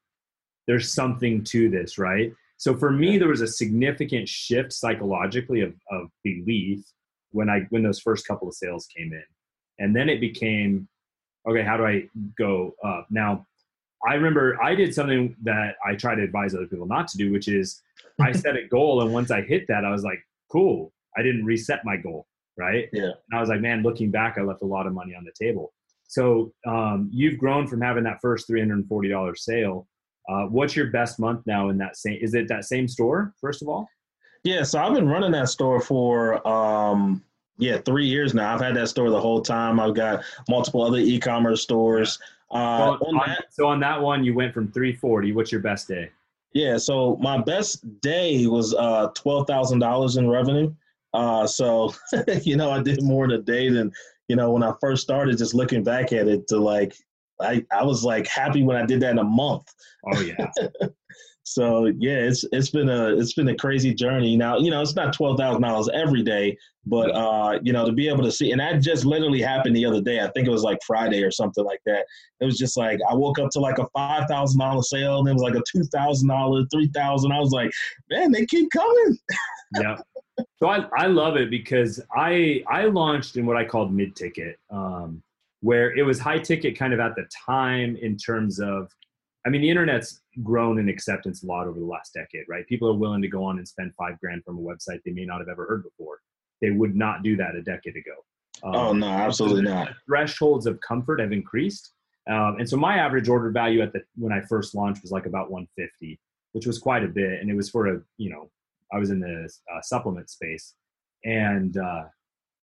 there's 0.68 0.92
something 0.92 1.42
to 1.44 1.68
this, 1.68 1.98
right? 1.98 2.32
So 2.58 2.76
for 2.76 2.92
me, 2.92 3.18
there 3.18 3.28
was 3.28 3.40
a 3.40 3.48
significant 3.48 4.28
shift 4.28 4.72
psychologically 4.72 5.62
of, 5.62 5.74
of 5.90 6.08
belief 6.22 6.84
when 7.32 7.50
I 7.50 7.66
when 7.70 7.82
those 7.82 8.00
first 8.00 8.26
couple 8.26 8.48
of 8.48 8.54
sales 8.54 8.86
came 8.96 9.12
in, 9.12 9.24
and 9.78 9.94
then 9.94 10.08
it 10.08 10.20
became, 10.20 10.88
okay, 11.48 11.62
how 11.62 11.76
do 11.76 11.84
I 11.84 12.08
go 12.38 12.74
up 12.84 13.06
now? 13.10 13.46
I 14.06 14.14
remember 14.14 14.62
I 14.62 14.74
did 14.74 14.94
something 14.94 15.34
that 15.42 15.76
I 15.84 15.94
try 15.94 16.14
to 16.14 16.22
advise 16.22 16.54
other 16.54 16.66
people 16.66 16.86
not 16.86 17.08
to 17.08 17.18
do, 17.18 17.32
which 17.32 17.48
is 17.48 17.82
I 18.20 18.32
set 18.32 18.56
a 18.56 18.66
goal, 18.66 19.02
and 19.02 19.12
once 19.12 19.30
I 19.30 19.42
hit 19.42 19.66
that, 19.68 19.84
I 19.84 19.90
was 19.90 20.04
like, 20.04 20.20
cool. 20.50 20.92
I 21.18 21.22
didn't 21.22 21.44
reset 21.44 21.80
my 21.84 21.96
goal, 21.96 22.26
right? 22.58 22.88
Yeah. 22.92 23.04
And 23.04 23.38
I 23.38 23.40
was 23.40 23.48
like, 23.48 23.60
man, 23.60 23.82
looking 23.82 24.10
back, 24.10 24.36
I 24.38 24.42
left 24.42 24.62
a 24.62 24.66
lot 24.66 24.86
of 24.86 24.92
money 24.92 25.14
on 25.14 25.24
the 25.24 25.32
table. 25.32 25.72
So 26.08 26.52
um, 26.66 27.10
you've 27.12 27.38
grown 27.38 27.66
from 27.66 27.80
having 27.80 28.04
that 28.04 28.20
first 28.20 28.46
three 28.46 28.60
hundred 28.60 28.74
and 28.74 28.88
forty 28.88 29.08
dollars 29.08 29.44
sale 29.44 29.88
uh, 30.28 30.46
what's 30.46 30.74
your 30.74 30.86
best 30.86 31.18
month 31.18 31.42
now 31.46 31.68
in 31.68 31.78
that 31.78 31.96
same? 31.96 32.18
Is 32.20 32.34
it 32.34 32.48
that 32.48 32.64
same 32.64 32.88
store? 32.88 33.34
First 33.40 33.62
of 33.62 33.68
all. 33.68 33.88
Yeah, 34.44 34.62
so 34.62 34.80
I've 34.80 34.94
been 34.94 35.08
running 35.08 35.32
that 35.32 35.48
store 35.48 35.80
for 35.80 36.46
um, 36.46 37.24
yeah 37.58 37.78
three 37.78 38.06
years 38.06 38.34
now. 38.34 38.54
I've 38.54 38.60
had 38.60 38.76
that 38.76 38.88
store 38.88 39.10
the 39.10 39.20
whole 39.20 39.40
time. 39.40 39.80
I've 39.80 39.94
got 39.94 40.24
multiple 40.48 40.82
other 40.82 40.98
e-commerce 40.98 41.62
stores. 41.62 42.18
Uh, 42.50 42.96
so, 42.98 43.06
on, 43.06 43.14
that, 43.26 43.44
so 43.50 43.66
on 43.66 43.80
that 43.80 44.00
one, 44.00 44.22
you 44.22 44.32
went 44.32 44.54
from 44.54 44.70
340. 44.70 45.32
What's 45.32 45.50
your 45.50 45.60
best 45.60 45.88
day? 45.88 46.10
Yeah, 46.56 46.78
so 46.78 47.16
my 47.16 47.36
best 47.42 48.00
day 48.00 48.46
was 48.46 48.74
uh, 48.74 49.08
twelve 49.14 49.46
thousand 49.46 49.80
dollars 49.80 50.16
in 50.16 50.26
revenue. 50.26 50.72
Uh, 51.12 51.46
so 51.46 51.92
you 52.42 52.56
know, 52.56 52.70
I 52.70 52.82
did 52.82 53.02
more 53.02 53.26
in 53.26 53.32
a 53.32 53.38
day 53.38 53.68
than 53.68 53.92
you 54.28 54.36
know 54.36 54.52
when 54.52 54.62
I 54.62 54.72
first 54.80 55.02
started. 55.02 55.36
Just 55.36 55.54
looking 55.54 55.84
back 55.84 56.14
at 56.14 56.28
it, 56.28 56.48
to 56.48 56.58
like 56.58 56.96
I, 57.42 57.62
I 57.70 57.84
was 57.84 58.04
like 58.04 58.26
happy 58.26 58.62
when 58.62 58.76
I 58.76 58.86
did 58.86 59.00
that 59.00 59.10
in 59.10 59.18
a 59.18 59.24
month. 59.24 59.70
Oh 60.06 60.20
yeah. 60.20 60.50
so 61.48 61.86
yeah, 61.96 62.16
it's 62.16 62.44
it's 62.50 62.70
been 62.70 62.88
a 62.88 63.16
it's 63.16 63.34
been 63.34 63.46
a 63.46 63.56
crazy 63.56 63.94
journey. 63.94 64.36
Now 64.36 64.58
you 64.58 64.68
know 64.68 64.82
it's 64.82 64.96
not 64.96 65.12
twelve 65.12 65.38
thousand 65.38 65.62
dollars 65.62 65.88
every 65.94 66.24
day, 66.24 66.58
but 66.86 67.14
uh 67.14 67.60
you 67.62 67.72
know 67.72 67.86
to 67.86 67.92
be 67.92 68.08
able 68.08 68.24
to 68.24 68.32
see 68.32 68.50
and 68.50 68.60
that 68.60 68.82
just 68.82 69.04
literally 69.04 69.40
happened 69.40 69.76
the 69.76 69.86
other 69.86 70.00
day. 70.00 70.18
I 70.18 70.28
think 70.32 70.48
it 70.48 70.50
was 70.50 70.64
like 70.64 70.78
Friday 70.84 71.22
or 71.22 71.30
something 71.30 71.64
like 71.64 71.78
that. 71.86 72.04
It 72.40 72.46
was 72.46 72.58
just 72.58 72.76
like 72.76 72.98
I 73.08 73.14
woke 73.14 73.38
up 73.38 73.50
to 73.50 73.60
like 73.60 73.78
a 73.78 73.86
five 73.94 74.26
thousand 74.28 74.58
dollar 74.58 74.82
sale 74.82 75.20
and 75.20 75.28
it 75.28 75.34
was 75.34 75.42
like 75.42 75.54
a 75.54 75.62
two 75.70 75.84
thousand 75.84 76.28
dollar, 76.28 76.64
three 76.72 76.88
thousand. 76.88 77.30
I 77.30 77.38
was 77.38 77.52
like, 77.52 77.70
man, 78.10 78.32
they 78.32 78.44
keep 78.46 78.68
coming. 78.72 79.16
yeah. 79.80 79.98
So 80.58 80.66
I, 80.66 80.88
I 80.98 81.06
love 81.06 81.36
it 81.36 81.48
because 81.48 82.02
I 82.12 82.64
I 82.68 82.86
launched 82.86 83.36
in 83.36 83.46
what 83.46 83.56
I 83.56 83.64
called 83.64 83.94
mid 83.94 84.16
ticket. 84.16 84.58
Um, 84.68 85.22
where 85.60 85.96
it 85.96 86.02
was 86.02 86.18
high 86.18 86.38
ticket 86.38 86.76
kind 86.76 86.92
of 86.92 86.98
at 86.98 87.14
the 87.14 87.24
time 87.46 87.96
in 88.02 88.16
terms 88.16 88.58
of 88.58 88.90
I 89.46 89.48
mean, 89.48 89.60
the 89.60 89.70
internet's 89.70 90.22
grown 90.42 90.78
in 90.78 90.88
acceptance 90.88 91.42
a 91.42 91.46
lot 91.46 91.66
over 91.66 91.78
the 91.78 91.84
last 91.84 92.12
decade, 92.12 92.44
right? 92.48 92.66
People 92.66 92.88
are 92.88 92.94
willing 92.94 93.22
to 93.22 93.28
go 93.28 93.44
on 93.44 93.58
and 93.58 93.66
spend 93.66 93.92
five 93.98 94.18
grand 94.20 94.44
from 94.44 94.58
a 94.58 94.60
website 94.60 95.00
they 95.04 95.12
may 95.12 95.24
not 95.24 95.38
have 95.38 95.48
ever 95.48 95.66
heard 95.66 95.82
before. 95.82 96.20
They 96.60 96.70
would 96.70 96.94
not 96.94 97.22
do 97.22 97.36
that 97.36 97.54
a 97.54 97.62
decade 97.62 97.96
ago. 97.96 98.14
Um, 98.62 98.74
oh 98.74 98.92
no, 98.92 99.06
absolutely 99.08 99.66
so 99.66 99.74
not. 99.74 99.92
thresholds 100.06 100.66
of 100.66 100.80
comfort 100.80 101.20
have 101.20 101.32
increased, 101.32 101.92
um, 102.28 102.56
and 102.58 102.68
so 102.68 102.76
my 102.76 102.96
average 102.96 103.28
order 103.28 103.50
value 103.50 103.82
at 103.82 103.92
the 103.92 104.00
when 104.16 104.32
I 104.32 104.40
first 104.40 104.74
launched 104.74 105.02
was 105.02 105.12
like 105.12 105.26
about 105.26 105.50
150, 105.50 106.18
which 106.52 106.66
was 106.66 106.78
quite 106.78 107.04
a 107.04 107.08
bit, 107.08 107.40
and 107.40 107.50
it 107.50 107.54
was 107.54 107.68
for 107.68 107.88
a 107.88 108.00
you 108.16 108.30
know 108.30 108.50
I 108.92 108.98
was 108.98 109.10
in 109.10 109.20
the 109.20 109.44
uh, 109.44 109.82
supplement 109.82 110.30
space, 110.30 110.74
and 111.24 111.76
uh, 111.76 112.04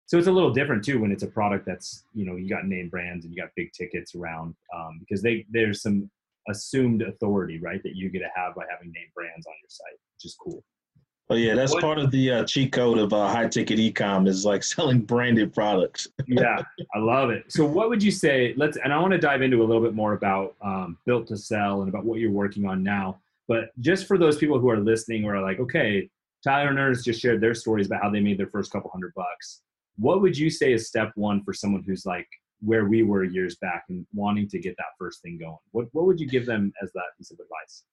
so 0.07 0.17
it's 0.17 0.27
a 0.27 0.31
little 0.31 0.51
different 0.51 0.83
too 0.83 0.99
when 0.99 1.11
it's 1.11 1.23
a 1.23 1.27
product 1.27 1.65
that's 1.65 2.05
you 2.13 2.25
know 2.25 2.35
you 2.35 2.49
got 2.49 2.65
name 2.65 2.89
brands 2.89 3.25
and 3.25 3.33
you 3.33 3.41
got 3.41 3.51
big 3.55 3.71
tickets 3.73 4.15
around 4.15 4.55
um, 4.75 4.97
because 4.99 5.21
they 5.21 5.45
there's 5.51 5.81
some 5.81 6.09
assumed 6.49 7.01
authority 7.01 7.59
right 7.59 7.81
that 7.83 7.95
you 7.95 8.09
get 8.09 8.19
to 8.19 8.29
have 8.35 8.55
by 8.55 8.63
having 8.69 8.91
name 8.91 9.07
brands 9.15 9.45
on 9.45 9.53
your 9.61 9.69
site 9.69 9.99
which 10.15 10.25
is 10.25 10.35
cool. 10.35 10.63
Oh 11.29 11.35
yeah 11.35 11.55
that's 11.55 11.73
what, 11.73 11.81
part 11.81 11.99
of 11.99 12.11
the 12.11 12.31
uh, 12.31 12.43
cheat 12.45 12.71
code 12.71 12.97
of 12.97 13.13
uh, 13.13 13.27
high 13.27 13.47
ticket 13.47 13.79
ecom 13.79 14.27
is 14.27 14.45
like 14.45 14.63
selling 14.75 15.01
branded 15.01 15.53
products. 15.53 16.07
Yeah 16.27 16.61
i 16.95 16.99
love 16.99 17.29
it. 17.29 17.51
So 17.51 17.65
what 17.65 17.89
would 17.89 18.03
you 18.03 18.11
say 18.11 18.53
let's 18.57 18.77
and 18.77 18.93
i 18.93 18.99
want 18.99 19.11
to 19.13 19.19
dive 19.19 19.41
into 19.41 19.61
a 19.61 19.65
little 19.65 19.81
bit 19.81 19.93
more 19.93 20.13
about 20.13 20.55
um, 20.61 20.97
built 21.05 21.27
to 21.27 21.37
sell 21.37 21.81
and 21.81 21.89
about 21.89 22.05
what 22.05 22.19
you're 22.19 22.31
working 22.31 22.65
on 22.65 22.83
now 22.83 23.19
but 23.47 23.69
just 23.81 24.07
for 24.07 24.17
those 24.17 24.37
people 24.37 24.59
who 24.59 24.69
are 24.69 24.79
listening 24.79 25.25
or 25.25 25.35
are 25.35 25.41
like 25.41 25.59
okay 25.59 26.09
tyler 26.43 26.69
and 26.69 26.79
ernest 26.79 27.05
just 27.05 27.21
shared 27.21 27.41
their 27.41 27.55
stories 27.55 27.87
about 27.87 28.01
how 28.01 28.09
they 28.09 28.19
made 28.19 28.37
their 28.37 28.47
first 28.47 28.71
couple 28.71 28.91
hundred 28.91 29.13
bucks. 29.15 29.61
What 29.97 30.21
would 30.21 30.37
you 30.37 30.49
say 30.49 30.73
is 30.73 30.87
step 30.87 31.11
one 31.15 31.43
for 31.43 31.53
someone 31.53 31.83
who's 31.83 32.05
like 32.05 32.27
where 32.63 32.85
we 32.85 33.03
were 33.03 33.23
years 33.23 33.55
back 33.57 33.85
and 33.89 34.05
wanting 34.13 34.47
to 34.49 34.59
get 34.59 34.75
that 34.77 34.85
first 34.97 35.21
thing 35.21 35.37
going? 35.37 35.57
What 35.71 35.87
what 35.91 36.05
would 36.05 36.19
you 36.19 36.27
give 36.27 36.45
them 36.45 36.71
as 36.81 36.91
that 36.93 37.03
piece 37.17 37.31
of 37.31 37.39
advice? 37.39 37.83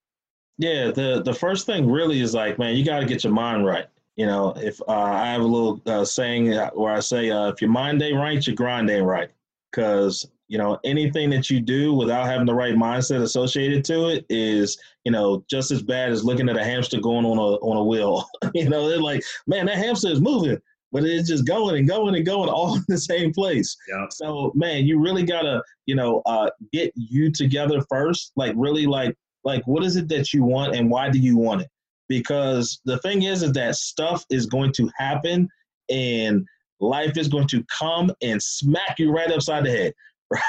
Yeah, 0.58 0.90
the 0.90 1.22
the 1.22 1.34
first 1.34 1.66
thing 1.66 1.90
really 1.90 2.20
is 2.20 2.34
like, 2.34 2.58
man, 2.58 2.76
you 2.76 2.84
got 2.84 3.00
to 3.00 3.06
get 3.06 3.24
your 3.24 3.32
mind 3.32 3.66
right. 3.66 3.86
You 4.16 4.26
know, 4.26 4.52
if 4.56 4.80
uh, 4.86 4.92
I 4.92 5.26
have 5.28 5.40
a 5.40 5.44
little 5.44 5.80
uh, 5.86 6.04
saying 6.04 6.52
where 6.74 6.92
I 6.92 7.00
say, 7.00 7.30
uh, 7.30 7.48
if 7.48 7.62
your 7.62 7.70
mind 7.70 8.02
ain't 8.02 8.18
right, 8.18 8.46
your 8.46 8.56
grind 8.56 8.90
ain't 8.90 9.06
right. 9.06 9.30
Because 9.70 10.28
you 10.48 10.58
know, 10.58 10.80
anything 10.84 11.30
that 11.30 11.48
you 11.48 11.60
do 11.60 11.94
without 11.94 12.26
having 12.26 12.44
the 12.44 12.54
right 12.54 12.74
mindset 12.74 13.22
associated 13.22 13.84
to 13.84 14.08
it 14.08 14.26
is, 14.28 14.76
you 15.04 15.12
know, 15.12 15.44
just 15.48 15.70
as 15.70 15.80
bad 15.80 16.10
as 16.10 16.24
looking 16.24 16.48
at 16.48 16.56
a 16.56 16.64
hamster 16.64 17.00
going 17.00 17.24
on 17.24 17.38
a 17.38 17.54
on 17.64 17.76
a 17.76 17.84
wheel. 17.84 18.28
you 18.54 18.68
know, 18.68 18.88
they're 18.88 19.00
like, 19.00 19.22
man, 19.46 19.66
that 19.66 19.78
hamster 19.78 20.08
is 20.08 20.20
moving 20.20 20.60
but 20.92 21.04
it's 21.04 21.28
just 21.28 21.46
going 21.46 21.76
and 21.76 21.88
going 21.88 22.14
and 22.14 22.26
going 22.26 22.48
all 22.48 22.74
in 22.76 22.84
the 22.88 22.98
same 22.98 23.32
place. 23.32 23.76
Yeah. 23.88 24.06
So 24.10 24.52
man, 24.54 24.86
you 24.86 25.00
really 25.00 25.24
gotta, 25.24 25.62
you 25.86 25.94
know, 25.94 26.22
uh, 26.26 26.50
get 26.72 26.92
you 26.94 27.30
together 27.30 27.80
first. 27.88 28.32
Like 28.36 28.54
really 28.56 28.86
like 28.86 29.16
like 29.44 29.66
what 29.66 29.84
is 29.84 29.96
it 29.96 30.08
that 30.08 30.32
you 30.32 30.44
want 30.44 30.74
and 30.74 30.90
why 30.90 31.08
do 31.10 31.18
you 31.18 31.36
want 31.36 31.62
it? 31.62 31.68
Because 32.08 32.80
the 32.84 32.98
thing 32.98 33.22
is 33.22 33.42
is 33.42 33.52
that 33.52 33.76
stuff 33.76 34.24
is 34.30 34.46
going 34.46 34.72
to 34.72 34.90
happen 34.98 35.48
and 35.88 36.44
life 36.80 37.16
is 37.16 37.28
going 37.28 37.46
to 37.48 37.64
come 37.78 38.10
and 38.22 38.42
smack 38.42 38.98
you 38.98 39.12
right 39.12 39.30
upside 39.30 39.64
the 39.64 39.70
head. 39.70 39.92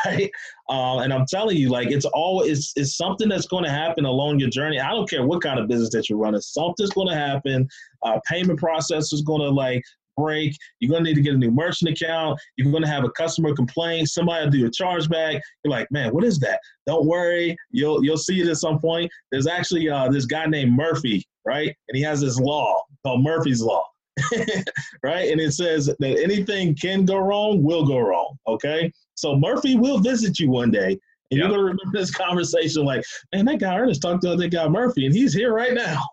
Right. 0.05 0.29
Um, 0.69 0.99
and 0.99 1.11
I'm 1.11 1.25
telling 1.25 1.57
you, 1.57 1.69
like 1.69 1.89
it's 1.89 2.05
all 2.05 2.43
it's, 2.43 2.71
it's 2.75 2.95
something 2.95 3.27
that's 3.27 3.47
going 3.47 3.63
to 3.63 3.71
happen 3.71 4.05
along 4.05 4.39
your 4.39 4.51
journey. 4.51 4.79
I 4.79 4.91
don't 4.91 5.09
care 5.09 5.25
what 5.25 5.41
kind 5.41 5.59
of 5.59 5.67
business 5.67 5.89
that 5.93 6.07
you're 6.07 6.19
running, 6.19 6.39
something's 6.39 6.91
going 6.91 7.07
to 7.07 7.15
happen. 7.15 7.67
Uh, 8.03 8.19
payment 8.29 8.59
process 8.59 9.11
is 9.11 9.23
going 9.23 9.41
to 9.41 9.49
like 9.49 9.81
break. 10.17 10.55
You're 10.79 10.91
going 10.91 11.03
to 11.03 11.09
need 11.09 11.15
to 11.15 11.21
get 11.21 11.33
a 11.33 11.37
new 11.37 11.51
merchant 11.51 11.91
account. 11.91 12.39
You're 12.57 12.71
going 12.71 12.83
to 12.83 12.89
have 12.89 13.03
a 13.03 13.09
customer 13.11 13.55
complaint. 13.55 14.09
Somebody 14.09 14.45
will 14.45 14.51
do 14.51 14.65
a 14.65 14.69
chargeback. 14.69 15.39
You're 15.63 15.71
like, 15.71 15.87
man, 15.91 16.13
what 16.13 16.23
is 16.23 16.39
that? 16.39 16.59
Don't 16.87 17.05
worry. 17.05 17.55
You'll, 17.71 18.03
you'll 18.03 18.17
see 18.17 18.41
it 18.41 18.47
at 18.47 18.57
some 18.57 18.79
point. 18.79 19.11
There's 19.31 19.47
actually 19.47 19.89
uh, 19.89 20.09
this 20.09 20.25
guy 20.25 20.45
named 20.45 20.73
Murphy, 20.73 21.25
right? 21.45 21.75
And 21.87 21.97
he 21.97 22.01
has 22.03 22.21
this 22.21 22.39
law 22.39 22.81
called 23.03 23.23
Murphy's 23.23 23.61
Law. 23.61 23.85
right? 25.03 25.31
And 25.31 25.39
it 25.39 25.53
says 25.53 25.87
that 25.87 26.19
anything 26.21 26.75
can 26.75 27.05
go 27.05 27.17
wrong, 27.17 27.63
will 27.63 27.85
go 27.85 27.99
wrong. 27.99 28.37
Okay. 28.47 28.91
So 29.15 29.37
Murphy 29.37 29.75
will 29.75 29.99
visit 29.99 30.39
you 30.39 30.49
one 30.49 30.71
day. 30.71 30.99
And 31.31 31.39
yep. 31.39 31.47
you're 31.47 31.49
gonna 31.49 31.63
remember 31.63 31.97
this 31.97 32.11
conversation 32.11 32.83
like, 32.83 33.03
man, 33.33 33.45
that 33.45 33.59
guy 33.59 33.77
Ernest 33.77 34.01
talked 34.01 34.21
to 34.23 34.35
that 34.35 34.47
guy 34.49 34.67
Murphy, 34.67 35.05
and 35.05 35.15
he's 35.15 35.33
here 35.33 35.53
right 35.53 35.73
now. 35.73 36.03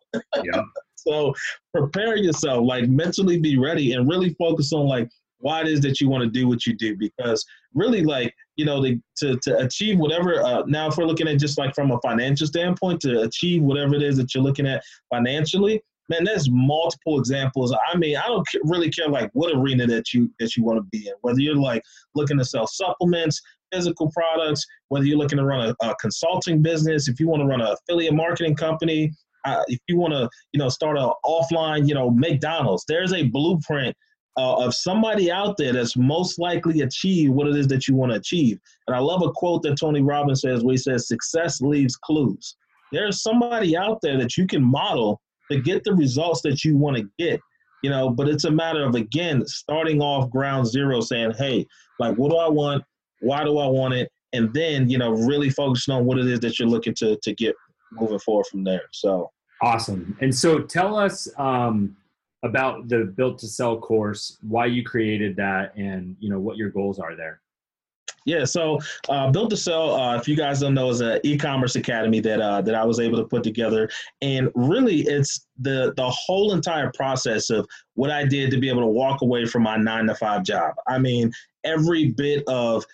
yeah. 0.45 0.63
So 1.07 1.35
prepare 1.73 2.17
yourself, 2.17 2.67
like 2.67 2.89
mentally 2.89 3.39
be 3.39 3.59
ready 3.59 3.93
and 3.93 4.09
really 4.09 4.35
focus 4.35 4.73
on 4.73 4.87
like 4.87 5.09
why 5.41 5.61
it 5.61 5.69
is 5.69 5.81
that 5.81 6.01
you 6.01 6.09
want 6.09 6.25
to 6.25 6.31
do 6.31 6.49
what 6.49 6.67
you 6.67 6.75
do 6.75 6.97
because 6.97 7.45
really 7.75 8.03
like 8.03 8.35
you 8.57 8.65
know 8.65 8.83
the, 8.83 9.01
to, 9.17 9.37
to 9.43 9.59
achieve 9.59 9.99
whatever 9.99 10.43
uh, 10.43 10.63
now 10.67 10.89
if 10.89 10.97
we're 10.97 11.05
looking 11.05 11.29
at 11.29 11.39
just 11.39 11.59
like 11.59 11.75
from 11.75 11.91
a 11.91 12.01
financial 12.01 12.47
standpoint 12.47 13.01
to 13.01 13.23
achieve 13.23 13.63
whatever 13.63 13.95
it 13.95 14.03
is 14.03 14.17
that 14.17 14.35
you're 14.35 14.43
looking 14.43 14.67
at 14.67 14.83
financially 15.13 15.81
man 16.09 16.25
there's 16.25 16.49
multiple 16.51 17.19
examples. 17.19 17.75
I 17.93 17.97
mean 17.97 18.17
i 18.17 18.27
don't 18.27 18.47
really 18.65 18.91
care 18.91 19.09
like 19.09 19.31
what 19.33 19.55
arena 19.55 19.87
that 19.87 20.13
you 20.13 20.31
that 20.41 20.57
you 20.57 20.65
want 20.65 20.79
to 20.79 20.85
be 20.91 21.07
in 21.07 21.15
whether 21.21 21.41
you're 21.41 21.57
like 21.57 21.83
looking 22.15 22.39
to 22.39 22.45
sell 22.45 22.67
supplements 22.67 23.41
physical 23.73 24.11
products 24.11 24.65
whether 24.89 25.05
you're 25.05 25.19
looking 25.19 25.39
to 25.39 25.45
run 25.45 25.69
a, 25.69 25.87
a 25.87 25.95
consulting 25.97 26.63
business 26.63 27.07
if 27.09 27.21
you 27.21 27.29
want 27.29 27.41
to 27.41 27.47
run 27.47 27.61
an 27.61 27.69
affiliate 27.69 28.15
marketing 28.15 28.57
company 28.57 29.13
uh, 29.57 29.65
if 29.69 29.81
you 29.89 29.97
want 29.97 30.13
to, 30.13 30.29
you 30.53 30.59
know, 30.59 30.69
start 30.69 30.97
a 30.97 31.11
offline, 31.25 31.89
you 31.89 31.95
know, 31.95 32.11
McDonald's, 32.11 32.85
there's 32.89 33.13
a 33.13 33.25
blueprint 33.25 33.97
uh, 34.37 34.65
of 34.65 34.75
somebody 34.75 35.33
out 35.33 35.57
there 35.57 35.73
that's 35.73 35.97
most 35.97 36.39
likely 36.39 36.83
achieve 36.83 37.31
what 37.31 37.49
it 37.49 37.57
is 37.57 37.67
that 37.69 37.89
you 37.89 37.95
want 37.95 38.13
to 38.13 38.19
achieve. 38.19 38.59
And 38.87 38.95
I 38.95 39.01
love 39.01 39.23
a 39.23 39.33
quote 39.33 39.63
that 39.63 39.79
Tony 39.79 40.01
Robbins 40.01 40.43
says 40.43 40.63
where 40.63 40.75
he 40.75 40.79
says, 40.79 41.09
success 41.09 41.61
leaves 41.61 41.97
clues. 41.97 42.57
There's 42.93 43.23
somebody 43.23 43.77
out 43.77 43.99
there 44.01 44.17
that 44.19 44.37
you 44.37 44.47
can 44.47 44.65
model 44.65 45.21
to 45.51 45.61
get 45.61 45.83
the 45.85 45.95
results 45.95 46.41
that 46.43 46.65
you 46.65 46.77
want 46.77 46.97
to 46.97 47.09
get. 47.19 47.41
You 47.83 47.91
know, 47.91 48.11
but 48.11 48.29
it's 48.29 48.45
a 48.45 48.51
matter 48.51 48.83
of 48.85 48.97
again 48.97 49.47
starting 49.47 50.03
off 50.03 50.31
ground 50.31 50.67
zero, 50.67 51.01
saying, 51.01 51.35
"Hey, 51.39 51.65
like, 52.01 52.17
what 52.17 52.33
do 52.33 52.37
I 52.37 52.49
want? 52.49 52.83
Why 53.21 53.45
do 53.45 53.59
I 53.59 53.69
want 53.69 53.95
it?" 53.95 54.11
And 54.33 54.53
then 54.53 54.91
you 54.91 54.99
know, 54.99 55.13
really 55.13 55.49
focusing 55.49 55.95
on 55.95 56.05
what 56.05 56.19
it 56.19 56.27
is 56.27 56.41
that 56.41 56.59
you're 56.59 56.67
looking 56.67 56.95
to 56.95 57.17
to 57.23 57.35
get 57.35 57.55
moving 57.93 58.19
forward 58.19 58.47
from 58.47 58.65
there. 58.65 58.83
So 58.93 59.31
awesome. 59.63 60.17
And 60.21 60.35
so, 60.35 60.61
tell 60.61 60.97
us 60.97 61.29
um, 61.39 61.97
about 62.43 62.89
the 62.89 63.13
Built 63.17 63.39
to 63.41 63.47
Sell 63.47 63.79
course, 63.79 64.39
why 64.43 64.67
you 64.67 64.85
created 64.85 65.37
that, 65.37 65.77
and 65.77 66.17
you 66.21 66.31
know 66.31 66.39
what 66.39 66.57
your 66.57 66.71
goals 66.71 66.99
are 66.99 67.15
there. 67.17 67.41
Yeah, 68.25 68.45
so 68.45 68.79
uh, 69.09 69.31
Built 69.31 69.49
to 69.51 69.57
Sell, 69.57 69.95
uh, 69.95 70.17
if 70.17 70.29
you 70.29 70.37
guys 70.37 70.61
don't 70.61 70.75
know, 70.75 70.91
is 70.91 71.01
an 71.01 71.19
e-commerce 71.25 71.77
academy 71.77 72.21
that 72.21 72.41
uh, 72.41 72.61
that 72.61 72.75
I 72.75 72.85
was 72.85 73.01
able 73.01 73.17
to 73.19 73.25
put 73.25 73.43
together, 73.43 73.89
and 74.21 74.51
really, 74.55 75.01
it's 75.01 75.47
the 75.59 75.95
the 75.97 76.11
whole 76.11 76.53
entire 76.53 76.93
process 76.93 77.49
of 77.51 77.67
what 77.95 78.11
I 78.11 78.25
did 78.25 78.51
to 78.51 78.59
be 78.59 78.69
able 78.69 78.83
to 78.83 78.87
walk 78.87 79.23
away 79.23 79.47
from 79.47 79.63
my 79.63 79.77
nine 79.77 80.07
to 80.07 80.15
five 80.15 80.45
job. 80.45 80.75
I 80.87 80.99
mean, 80.99 81.33
every 81.65 82.11
bit 82.11 82.45
of 82.47 82.85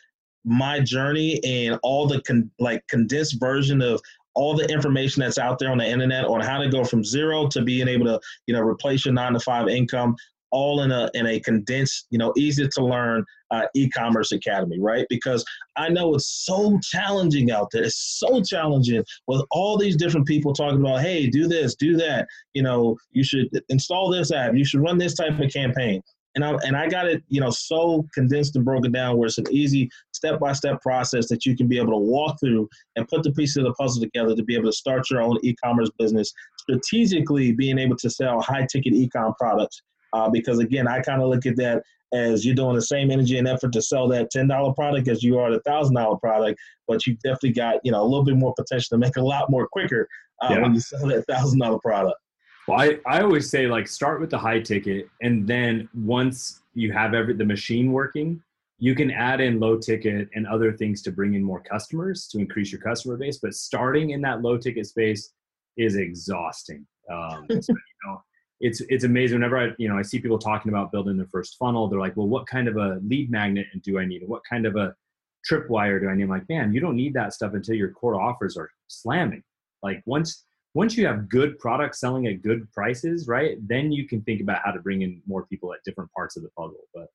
my 0.44 0.78
journey 0.78 1.42
and 1.42 1.80
all 1.82 2.06
the 2.06 2.22
con- 2.22 2.50
like 2.58 2.86
condensed 2.86 3.40
version 3.40 3.82
of 3.82 4.00
all 4.34 4.54
the 4.54 4.70
information 4.72 5.20
that's 5.20 5.38
out 5.38 5.58
there 5.58 5.70
on 5.70 5.78
the 5.78 5.88
internet 5.88 6.24
on 6.24 6.40
how 6.40 6.58
to 6.58 6.68
go 6.68 6.84
from 6.84 7.04
zero 7.04 7.46
to 7.48 7.62
being 7.62 7.88
able 7.88 8.04
to 8.04 8.20
you 8.46 8.54
know 8.54 8.60
replace 8.60 9.04
your 9.04 9.14
nine 9.14 9.32
to 9.32 9.40
five 9.40 9.68
income 9.68 10.16
all 10.54 10.82
in 10.82 10.92
a 10.92 11.10
in 11.14 11.26
a 11.26 11.40
condensed, 11.40 12.06
you 12.10 12.18
know, 12.18 12.32
easy 12.36 12.66
to 12.68 12.84
learn 12.84 13.24
uh, 13.50 13.66
e-commerce 13.74 14.30
academy, 14.30 14.78
right? 14.78 15.04
Because 15.10 15.44
I 15.76 15.88
know 15.88 16.14
it's 16.14 16.44
so 16.44 16.78
challenging 16.80 17.50
out 17.50 17.70
there. 17.72 17.82
It's 17.82 18.20
so 18.20 18.40
challenging 18.40 19.04
with 19.26 19.42
all 19.50 19.76
these 19.76 19.96
different 19.96 20.28
people 20.28 20.52
talking 20.52 20.78
about, 20.78 21.00
hey, 21.00 21.26
do 21.26 21.48
this, 21.48 21.74
do 21.74 21.96
that. 21.96 22.28
You 22.54 22.62
know, 22.62 22.96
you 23.10 23.24
should 23.24 23.48
install 23.68 24.10
this 24.10 24.30
app. 24.30 24.54
You 24.54 24.64
should 24.64 24.80
run 24.80 24.96
this 24.96 25.14
type 25.14 25.40
of 25.40 25.52
campaign. 25.52 26.00
And 26.34 26.44
I 26.44 26.54
and 26.64 26.76
I 26.76 26.88
got 26.88 27.06
it, 27.06 27.22
you 27.28 27.40
know, 27.40 27.50
so 27.50 28.06
condensed 28.12 28.56
and 28.56 28.64
broken 28.64 28.90
down 28.90 29.16
where 29.16 29.26
it's 29.26 29.38
an 29.38 29.46
easy 29.50 29.88
step 30.12 30.40
by 30.40 30.52
step 30.52 30.82
process 30.82 31.28
that 31.28 31.46
you 31.46 31.56
can 31.56 31.68
be 31.68 31.78
able 31.78 31.92
to 31.92 31.98
walk 31.98 32.40
through 32.40 32.68
and 32.96 33.06
put 33.06 33.22
the 33.22 33.32
pieces 33.32 33.58
of 33.58 33.64
the 33.64 33.74
puzzle 33.74 34.02
together 34.02 34.34
to 34.34 34.42
be 34.42 34.54
able 34.54 34.70
to 34.70 34.76
start 34.76 35.08
your 35.10 35.22
own 35.22 35.38
e-commerce 35.42 35.90
business 35.98 36.32
strategically, 36.58 37.52
being 37.52 37.78
able 37.78 37.96
to 37.96 38.10
sell 38.10 38.40
high 38.40 38.66
ticket 38.70 38.94
e-com 38.94 39.34
products 39.38 39.82
uh, 40.14 40.30
because 40.30 40.60
again, 40.60 40.88
I 40.88 41.00
kind 41.00 41.20
of 41.20 41.28
look 41.28 41.44
at 41.44 41.56
that 41.56 41.82
as 42.12 42.46
you're 42.46 42.54
doing 42.54 42.76
the 42.76 42.82
same 42.82 43.10
energy 43.10 43.36
and 43.36 43.48
effort 43.48 43.72
to 43.72 43.82
sell 43.82 44.06
that 44.08 44.30
ten 44.30 44.46
dollar 44.46 44.72
product 44.72 45.08
as 45.08 45.22
you 45.22 45.38
are 45.38 45.50
the 45.50 45.60
thousand 45.60 45.96
dollar 45.96 46.16
product, 46.16 46.58
but 46.86 47.04
you 47.06 47.14
definitely 47.24 47.52
got 47.52 47.80
you 47.82 47.90
know 47.90 48.00
a 48.00 48.06
little 48.06 48.24
bit 48.24 48.36
more 48.36 48.54
potential 48.54 48.86
to 48.90 48.98
make 48.98 49.16
a 49.16 49.22
lot 49.22 49.50
more 49.50 49.66
quicker 49.66 50.08
uh, 50.40 50.48
yeah. 50.50 50.62
when 50.62 50.72
you 50.72 50.80
sell 50.80 51.06
that 51.08 51.26
thousand 51.26 51.58
dollar 51.58 51.80
product. 51.80 52.16
Well, 52.66 52.80
I, 52.80 52.98
I 53.06 53.20
always 53.20 53.50
say 53.50 53.66
like 53.66 53.86
start 53.86 54.20
with 54.20 54.30
the 54.30 54.38
high 54.38 54.60
ticket, 54.60 55.08
and 55.22 55.46
then 55.46 55.88
once 55.94 56.62
you 56.74 56.92
have 56.92 57.14
every 57.14 57.34
the 57.34 57.44
machine 57.44 57.92
working, 57.92 58.42
you 58.78 58.94
can 58.94 59.10
add 59.10 59.40
in 59.40 59.60
low 59.60 59.78
ticket 59.78 60.28
and 60.34 60.46
other 60.46 60.72
things 60.72 61.02
to 61.02 61.12
bring 61.12 61.34
in 61.34 61.42
more 61.42 61.60
customers 61.60 62.26
to 62.28 62.38
increase 62.38 62.72
your 62.72 62.80
customer 62.80 63.16
base. 63.16 63.38
But 63.38 63.54
starting 63.54 64.10
in 64.10 64.20
that 64.22 64.42
low 64.42 64.56
ticket 64.56 64.86
space 64.86 65.32
is 65.76 65.96
exhausting. 65.96 66.86
Um, 67.10 67.46
you 67.50 67.60
know, 68.06 68.22
it's 68.60 68.80
it's 68.88 69.04
amazing 69.04 69.36
whenever 69.36 69.58
I 69.58 69.70
you 69.78 69.88
know 69.88 69.98
I 69.98 70.02
see 70.02 70.18
people 70.18 70.38
talking 70.38 70.70
about 70.70 70.90
building 70.90 71.16
their 71.16 71.26
first 71.26 71.56
funnel. 71.58 71.88
They're 71.88 72.00
like, 72.00 72.16
well, 72.16 72.28
what 72.28 72.46
kind 72.46 72.66
of 72.66 72.76
a 72.76 72.98
lead 73.06 73.30
magnet 73.30 73.66
do 73.82 73.98
I 73.98 74.06
need? 74.06 74.22
What 74.26 74.42
kind 74.48 74.64
of 74.64 74.76
a 74.76 74.94
tripwire 75.50 76.00
do 76.00 76.08
I 76.08 76.14
need? 76.14 76.22
I'm 76.22 76.30
like, 76.30 76.48
man, 76.48 76.72
you 76.72 76.80
don't 76.80 76.96
need 76.96 77.12
that 77.12 77.34
stuff 77.34 77.52
until 77.52 77.74
your 77.74 77.90
core 77.90 78.20
offers 78.20 78.56
are 78.56 78.70
slamming. 78.88 79.42
Like 79.82 80.02
once 80.06 80.44
once 80.74 80.96
you 80.96 81.06
have 81.06 81.28
good 81.28 81.58
products 81.58 82.00
selling 82.00 82.26
at 82.26 82.42
good 82.42 82.70
prices, 82.72 83.28
right? 83.28 83.56
Then 83.66 83.92
you 83.92 84.06
can 84.06 84.20
think 84.22 84.40
about 84.40 84.60
how 84.64 84.72
to 84.72 84.80
bring 84.80 85.02
in 85.02 85.22
more 85.26 85.46
people 85.46 85.72
at 85.72 85.78
different 85.84 86.12
parts 86.12 86.36
of 86.36 86.42
the 86.42 86.50
puzzle. 86.50 86.84
But 86.92 87.08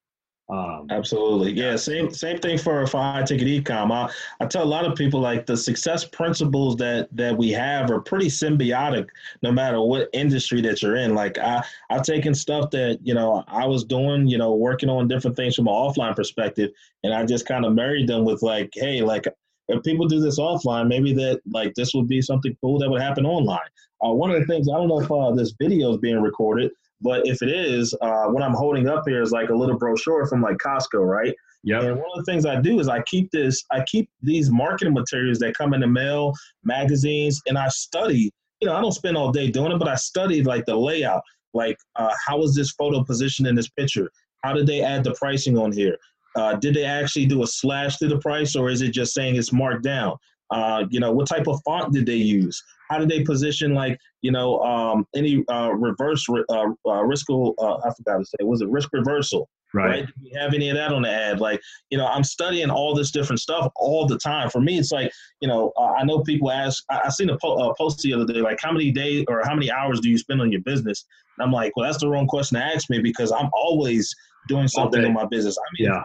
um, 0.49 0.87
Absolutely, 0.89 1.51
yeah. 1.51 1.75
Same 1.75 2.11
same 2.11 2.39
thing 2.39 2.57
for 2.57 2.87
for 2.87 2.97
high 2.97 3.21
ticket 3.21 3.47
ecom. 3.47 3.91
I, 3.91 4.11
I 4.39 4.47
tell 4.47 4.63
a 4.63 4.65
lot 4.65 4.83
of 4.83 4.95
people 4.95 5.19
like 5.19 5.45
the 5.45 5.55
success 5.55 6.05
principles 6.05 6.75
that 6.77 7.07
that 7.15 7.37
we 7.37 7.51
have 7.51 7.91
are 7.91 8.01
pretty 8.01 8.27
symbiotic, 8.27 9.07
no 9.43 9.51
matter 9.51 9.79
what 9.79 10.09
industry 10.11 10.59
that 10.61 10.81
you're 10.81 10.95
in. 10.95 11.13
Like 11.13 11.37
I 11.37 11.63
I've 11.91 12.01
taken 12.01 12.33
stuff 12.33 12.71
that 12.71 12.97
you 13.03 13.13
know 13.13 13.43
I 13.47 13.67
was 13.67 13.83
doing, 13.83 14.27
you 14.27 14.39
know, 14.39 14.55
working 14.55 14.89
on 14.89 15.07
different 15.07 15.37
things 15.37 15.55
from 15.55 15.67
an 15.67 15.73
offline 15.73 16.15
perspective, 16.15 16.71
and 17.03 17.13
I 17.13 17.25
just 17.25 17.45
kind 17.45 17.63
of 17.63 17.73
married 17.73 18.07
them 18.07 18.25
with 18.25 18.41
like, 18.41 18.71
hey, 18.73 19.03
like 19.03 19.27
if 19.69 19.84
people 19.84 20.08
do 20.08 20.19
this 20.19 20.39
offline, 20.39 20.88
maybe 20.88 21.13
that 21.13 21.41
like 21.51 21.73
this 21.75 21.93
would 21.93 22.08
be 22.08 22.21
something 22.21 22.55
cool 22.62 22.79
that 22.79 22.89
would 22.89 23.01
happen 23.01 23.25
online. 23.25 23.60
Uh, 24.03 24.13
one 24.13 24.32
of 24.32 24.39
the 24.39 24.45
things 24.45 24.67
I 24.67 24.73
don't 24.73 24.88
know 24.88 25.01
if 25.01 25.12
uh, 25.12 25.32
this 25.32 25.53
video 25.60 25.91
is 25.91 25.97
being 25.97 26.21
recorded, 26.21 26.71
but 27.01 27.25
if 27.25 27.41
it 27.41 27.49
is, 27.49 27.93
uh, 28.01 28.25
what 28.27 28.43
I'm 28.43 28.53
holding 28.53 28.88
up 28.88 29.03
here 29.08 29.21
is 29.21 29.32
like 29.32 29.49
a 29.49 29.55
little 29.55 29.77
brochure 29.77 30.25
from 30.27 30.41
like 30.41 30.58
Costco, 30.58 31.05
right? 31.05 31.36
Yeah. 31.63 31.82
And 31.82 31.97
one 31.97 32.10
of 32.15 32.25
the 32.25 32.32
things 32.32 32.45
I 32.45 32.60
do 32.60 32.79
is 32.79 32.88
I 32.88 33.01
keep 33.03 33.32
this, 33.32 33.63
I 33.71 33.84
keep 33.86 34.10
these 34.21 34.49
marketing 34.49 34.93
materials 34.93 35.39
that 35.39 35.55
come 35.55 35.73
in 35.73 35.82
the 35.82 35.88
mail, 35.88 36.34
magazines, 36.63 37.41
and 37.47 37.58
I 37.58 37.67
study. 37.69 38.32
You 38.62 38.67
know, 38.67 38.75
I 38.75 38.82
don't 38.82 38.93
spend 38.93 39.17
all 39.17 39.32
day 39.32 39.49
doing 39.51 39.71
it, 39.71 39.79
but 39.79 39.88
I 39.88 39.95
study 39.95 40.43
like 40.43 40.65
the 40.65 40.75
layout. 40.75 41.21
Like, 41.53 41.77
uh, 41.95 42.13
how 42.25 42.41
is 42.43 42.55
this 42.55 42.71
photo 42.71 43.03
positioned 43.03 43.47
in 43.47 43.55
this 43.55 43.69
picture? 43.69 44.10
How 44.43 44.53
did 44.53 44.67
they 44.67 44.82
add 44.82 45.03
the 45.03 45.13
pricing 45.13 45.58
on 45.58 45.71
here? 45.71 45.97
Uh, 46.35 46.55
did 46.55 46.73
they 46.73 46.85
actually 46.85 47.25
do 47.25 47.43
a 47.43 47.47
slash 47.47 47.97
to 47.97 48.07
the 48.07 48.19
price, 48.19 48.55
or 48.55 48.69
is 48.69 48.81
it 48.81 48.89
just 48.91 49.13
saying 49.13 49.35
it's 49.35 49.51
marked 49.51 49.83
down? 49.83 50.15
Uh, 50.51 50.85
you 50.89 50.99
know, 50.99 51.11
what 51.11 51.27
type 51.27 51.47
of 51.47 51.61
font 51.63 51.93
did 51.93 52.05
they 52.05 52.15
use? 52.15 52.61
How 52.89 52.97
did 52.97 53.09
they 53.09 53.23
position, 53.23 53.73
like, 53.73 53.99
you 54.21 54.31
know, 54.31 54.59
um, 54.61 55.05
any 55.15 55.43
uh, 55.47 55.71
reverse 55.73 56.27
uh, 56.29 56.65
uh, 56.87 57.03
risk? 57.03 57.27
Uh, 57.29 57.51
I 57.59 57.93
forgot 57.95 58.17
to 58.17 58.25
say, 58.25 58.43
was 58.43 58.61
it 58.61 58.69
risk 58.69 58.89
reversal? 58.93 59.47
Right. 59.71 59.87
right? 59.87 60.07
Do 60.07 60.13
we 60.23 60.31
have 60.39 60.55
any 60.55 60.69
of 60.69 60.75
that 60.77 60.91
on 60.91 61.03
the 61.03 61.11
ad? 61.11 61.39
Like, 61.39 61.61
you 61.91 61.97
know, 61.99 62.07
I'm 62.07 62.23
studying 62.23 62.71
all 62.71 62.95
this 62.95 63.11
different 63.11 63.39
stuff 63.39 63.71
all 63.75 64.07
the 64.07 64.17
time. 64.17 64.49
For 64.49 64.59
me, 64.59 64.79
it's 64.79 64.91
like, 64.91 65.11
you 65.41 65.47
know, 65.47 65.71
uh, 65.77 65.93
I 65.99 66.03
know 66.03 66.21
people 66.21 66.49
ask. 66.49 66.83
I, 66.89 67.01
I 67.05 67.09
seen 67.09 67.29
a 67.29 67.37
po- 67.37 67.71
post 67.77 67.99
the 67.99 68.13
other 68.13 68.25
day, 68.25 68.41
like, 68.41 68.59
how 68.59 68.71
many 68.71 68.91
days 68.91 69.25
or 69.27 69.43
how 69.45 69.53
many 69.53 69.69
hours 69.69 69.99
do 69.99 70.09
you 70.09 70.17
spend 70.17 70.41
on 70.41 70.51
your 70.51 70.61
business? 70.61 71.05
And 71.37 71.45
I'm 71.45 71.51
like, 71.51 71.77
well, 71.77 71.85
that's 71.85 71.99
the 71.99 72.09
wrong 72.09 72.25
question 72.25 72.57
to 72.57 72.65
ask 72.65 72.89
me 72.89 72.99
because 72.99 73.31
I'm 73.31 73.49
always 73.53 74.15
doing 74.47 74.67
something 74.67 75.04
in 75.04 75.13
my 75.13 75.25
business. 75.25 75.58
I 75.58 75.67
mean, 75.78 75.91
yeah 75.91 76.04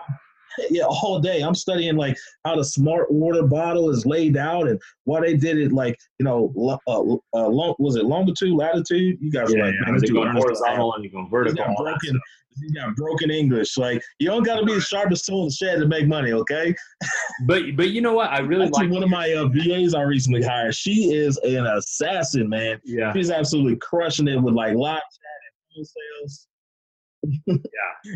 yeah, 0.71 0.85
all 0.85 1.21
day. 1.21 1.43
I'm 1.43 1.55
studying 1.55 1.97
like 1.97 2.17
how 2.45 2.57
the 2.57 2.65
smart 2.65 3.11
water 3.11 3.43
bottle 3.43 3.91
is 3.91 4.07
laid 4.07 4.37
out 4.37 4.69
and 4.69 4.81
why 5.05 5.21
they 5.21 5.37
did 5.37 5.59
it 5.59 5.73
like 5.73 5.99
you 6.19 6.25
know, 6.25 6.53
uh, 6.87 7.01
uh, 7.35 7.49
long, 7.49 7.75
was 7.79 7.97
it 7.97 8.05
longitude, 8.05 8.55
latitude? 8.55 9.19
You 9.21 9.31
guys 9.31 9.53
yeah, 9.53 9.61
are 9.61 9.67
like, 9.67 9.75
yeah. 9.75 9.93
man, 9.93 10.01
you 10.03 10.13
going 10.13 10.37
horizontal 10.37 10.95
and 10.95 11.05
you 11.05 11.11
going 11.11 11.29
vertical. 11.31 11.59
You 11.59 11.75
got 11.75 11.77
broken, 11.77 12.21
you 12.57 12.75
got 12.75 12.97
broken 12.97 13.31
English. 13.31 13.77
Like 13.77 14.03
you 14.19 14.29
don't 14.29 14.45
got 14.45 14.61
to 14.61 14.67
be 14.67 14.75
the 14.75 14.81
sharpest 14.81 15.27
tool 15.27 15.43
in 15.43 15.47
the 15.49 15.53
shed 15.53 15.79
to 15.81 15.87
make 15.87 16.07
money, 16.07 16.33
okay? 16.33 16.75
but 17.47 17.63
but 17.77 17.91
you 17.91 18.01
know 18.01 18.15
what? 18.15 18.31
I 18.31 18.41
really 18.41 18.69
like 18.69 18.91
one 18.91 19.03
of 19.03 19.11
my 19.11 19.33
uh, 19.33 19.49
VAs 19.49 19.95
I 19.95 20.03
recently 20.03 20.43
hired. 20.43 20.75
She 20.75 21.15
is 21.15 21.39
an 21.39 21.67
assassin, 21.67 22.49
man. 22.49 22.81
Yeah, 22.85 23.13
she's 23.13 23.31
absolutely 23.31 23.77
crushing 23.77 24.29
it 24.29 24.41
with 24.41 24.55
like 24.55 24.75
live 24.75 24.99
chat 24.99 25.77
and 25.77 25.87
sales 25.87 26.49
yeah. 27.47 27.59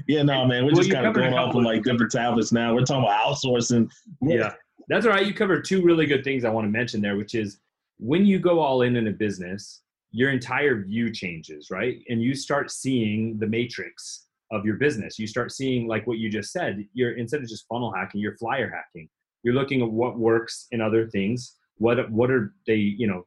Yeah, 0.07 0.23
no, 0.23 0.47
man. 0.47 0.65
We're 0.65 0.73
well, 0.73 0.83
just 0.83 0.93
kind 0.93 1.07
of 1.07 1.15
going 1.15 1.35
off 1.35 1.55
on 1.55 1.65
like 1.65 1.83
different 1.83 2.13
topics 2.13 2.53
now. 2.53 2.75
We're 2.75 2.85
talking 2.85 3.05
about 3.05 3.27
outsourcing. 3.27 3.91
Yeah. 4.23 4.53
That's 4.89 5.07
all 5.07 5.13
right. 5.13 5.27
You 5.27 5.35
covered 5.35 5.65
two 5.65 5.83
really 5.83 6.07
good 6.07 6.25
things 6.25 6.45
I 6.45 6.51
want 6.51 6.67
to 6.67 6.71
mention 6.71 7.01
there, 7.01 7.17
which 7.17 7.35
is 7.35 7.61
when 7.99 8.25
you 8.25 8.39
go 8.39 8.61
all 8.61 8.83
in 8.83 8.97
in 8.97 9.09
a 9.09 9.13
business, 9.13 9.83
your 10.11 10.31
entire 10.31 10.83
view 10.83 11.13
changes, 11.13 11.71
right? 11.71 11.99
And 12.09 12.23
you 12.23 12.35
start 12.35 12.71
seeing 12.71 13.39
the 13.39 13.47
matrix 13.47 14.27
of 14.51 14.65
your 14.65 14.77
business. 14.77 15.19
You 15.19 15.27
start 15.27 15.53
seeing 15.53 15.87
like 15.87 16.07
what 16.07 16.19
you 16.19 16.31
just 16.31 16.53
said. 16.53 16.87
You're 16.95 17.13
instead 17.19 17.43
of 17.43 17.49
just 17.49 17.67
funnel 17.69 17.93
hacking, 17.93 18.21
you're 18.21 18.37
flyer 18.39 18.71
hacking. 18.71 19.09
You're 19.43 19.55
looking 19.55 19.83
at 19.83 19.91
what 19.91 20.19
works 20.19 20.67
in 20.71 20.81
other 20.81 21.07
things. 21.09 21.57
What 21.77 22.11
what 22.11 22.31
are 22.31 22.55
they, 22.67 22.77
you 22.77 23.07
know, 23.07 23.27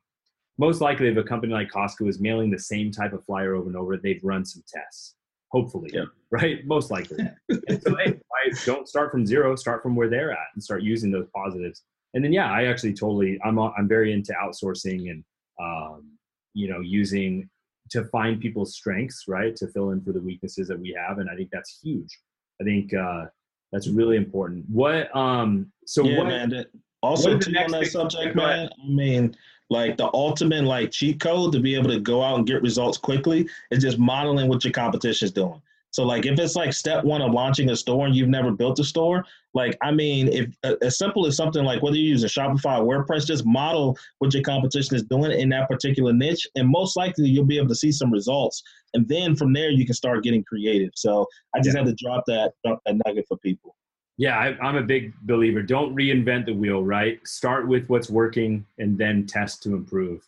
most 0.57 0.81
likely 0.81 1.09
if 1.09 1.17
a 1.17 1.23
company 1.23 1.53
like 1.53 1.71
Costco 1.71 2.09
is 2.09 2.19
mailing 2.19 2.49
the 2.49 2.59
same 2.59 2.91
type 2.91 3.13
of 3.13 3.23
flyer 3.25 3.55
over 3.55 3.67
and 3.67 3.77
over, 3.77 3.97
they've 3.97 4.23
run 4.23 4.45
some 4.45 4.63
tests 4.67 5.15
hopefully, 5.51 5.91
yeah. 5.93 6.05
right? 6.31 6.65
Most 6.65 6.91
likely. 6.91 7.17
and 7.49 7.81
so, 7.81 7.95
hey, 7.97 8.19
I 8.33 8.51
don't 8.65 8.87
start 8.87 9.11
from 9.11 9.25
zero, 9.25 9.55
start 9.55 9.83
from 9.83 9.95
where 9.95 10.09
they're 10.09 10.31
at 10.31 10.47
and 10.55 10.63
start 10.63 10.81
using 10.81 11.11
those 11.11 11.27
positives. 11.35 11.83
And 12.13 12.23
then, 12.23 12.33
yeah, 12.33 12.51
I 12.51 12.65
actually 12.65 12.93
totally, 12.93 13.39
I'm, 13.43 13.59
I'm 13.59 13.87
very 13.87 14.13
into 14.13 14.33
outsourcing 14.33 15.09
and, 15.11 15.23
um, 15.61 16.09
you 16.53 16.69
know, 16.69 16.79
using 16.81 17.49
to 17.91 18.05
find 18.05 18.39
people's 18.39 18.75
strengths, 18.75 19.25
right? 19.27 19.55
To 19.57 19.67
fill 19.67 19.91
in 19.91 20.01
for 20.01 20.11
the 20.11 20.21
weaknesses 20.21 20.67
that 20.69 20.79
we 20.79 20.95
have. 21.07 21.19
And 21.19 21.29
I 21.29 21.35
think 21.35 21.49
that's 21.51 21.79
huge. 21.81 22.17
I 22.59 22.63
think, 22.63 22.93
uh, 22.93 23.25
that's 23.71 23.87
really 23.87 24.17
important. 24.17 24.65
What, 24.69 25.13
um, 25.15 25.71
so 25.85 26.03
yeah, 26.03 26.17
what, 26.17 26.27
man, 26.27 26.65
also 27.01 27.35
what 27.35 27.47
on 27.47 27.71
that 27.71 27.87
subject, 27.87 28.35
man, 28.35 28.67
I 28.67 28.89
mean, 28.89 29.35
like 29.71 29.95
the 29.95 30.09
ultimate 30.13 30.65
like 30.65 30.91
cheat 30.91 31.19
code 31.19 31.53
to 31.53 31.59
be 31.59 31.73
able 31.73 31.89
to 31.89 31.99
go 31.99 32.21
out 32.21 32.37
and 32.37 32.45
get 32.45 32.61
results 32.61 32.97
quickly 32.97 33.47
is 33.71 33.81
just 33.81 33.97
modeling 33.97 34.49
what 34.49 34.63
your 34.65 34.73
competition 34.73 35.25
is 35.25 35.31
doing. 35.31 35.61
So 35.91 36.03
like 36.03 36.25
if 36.25 36.37
it's 36.37 36.55
like 36.55 36.73
step 36.73 37.03
one 37.03 37.21
of 37.21 37.31
launching 37.31 37.69
a 37.69 37.75
store 37.75 38.05
and 38.05 38.15
you've 38.15 38.29
never 38.29 38.51
built 38.51 38.79
a 38.79 38.83
store, 38.83 39.25
like 39.53 39.77
I 39.81 39.91
mean, 39.91 40.27
if 40.27 40.49
uh, 40.63 40.75
as 40.81 40.97
simple 40.97 41.25
as 41.25 41.37
something 41.37 41.63
like 41.63 41.81
whether 41.81 41.95
you're 41.95 42.05
using 42.05 42.29
Shopify 42.29 42.79
or 42.79 43.05
WordPress, 43.05 43.25
just 43.25 43.45
model 43.45 43.97
what 44.19 44.33
your 44.33 44.43
competition 44.43 44.95
is 44.95 45.03
doing 45.03 45.31
in 45.31 45.49
that 45.49 45.69
particular 45.69 46.13
niche, 46.13 46.47
and 46.55 46.67
most 46.67 46.95
likely 46.95 47.29
you'll 47.29 47.45
be 47.45 47.57
able 47.57 47.67
to 47.69 47.75
see 47.75 47.91
some 47.91 48.11
results. 48.11 48.63
And 48.93 49.07
then 49.07 49.35
from 49.35 49.53
there 49.53 49.69
you 49.69 49.85
can 49.85 49.95
start 49.95 50.23
getting 50.23 50.43
creative. 50.43 50.91
So 50.95 51.25
I 51.55 51.59
just 51.59 51.75
yeah. 51.75 51.83
had 51.83 51.89
to 51.89 52.03
drop 52.03 52.23
that 52.27 52.53
drop 52.65 52.81
that 52.85 52.95
nugget 53.05 53.25
for 53.27 53.37
people. 53.37 53.75
Yeah, 54.21 54.37
I, 54.37 54.69
am 54.69 54.75
a 54.75 54.83
big 54.83 55.15
believer. 55.23 55.63
Don't 55.63 55.95
reinvent 55.95 56.45
the 56.45 56.53
wheel, 56.53 56.83
right? 56.83 57.19
Start 57.27 57.67
with 57.67 57.87
what's 57.87 58.07
working 58.07 58.63
and 58.77 58.95
then 58.95 59.25
test 59.25 59.63
to 59.63 59.73
improve. 59.73 60.23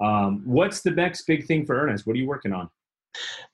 Um, 0.00 0.42
what's 0.44 0.80
the 0.80 0.90
next 0.90 1.22
big 1.22 1.46
thing 1.46 1.64
for 1.64 1.80
Ernest? 1.80 2.04
What 2.04 2.16
are 2.16 2.18
you 2.18 2.26
working 2.26 2.52
on? 2.52 2.68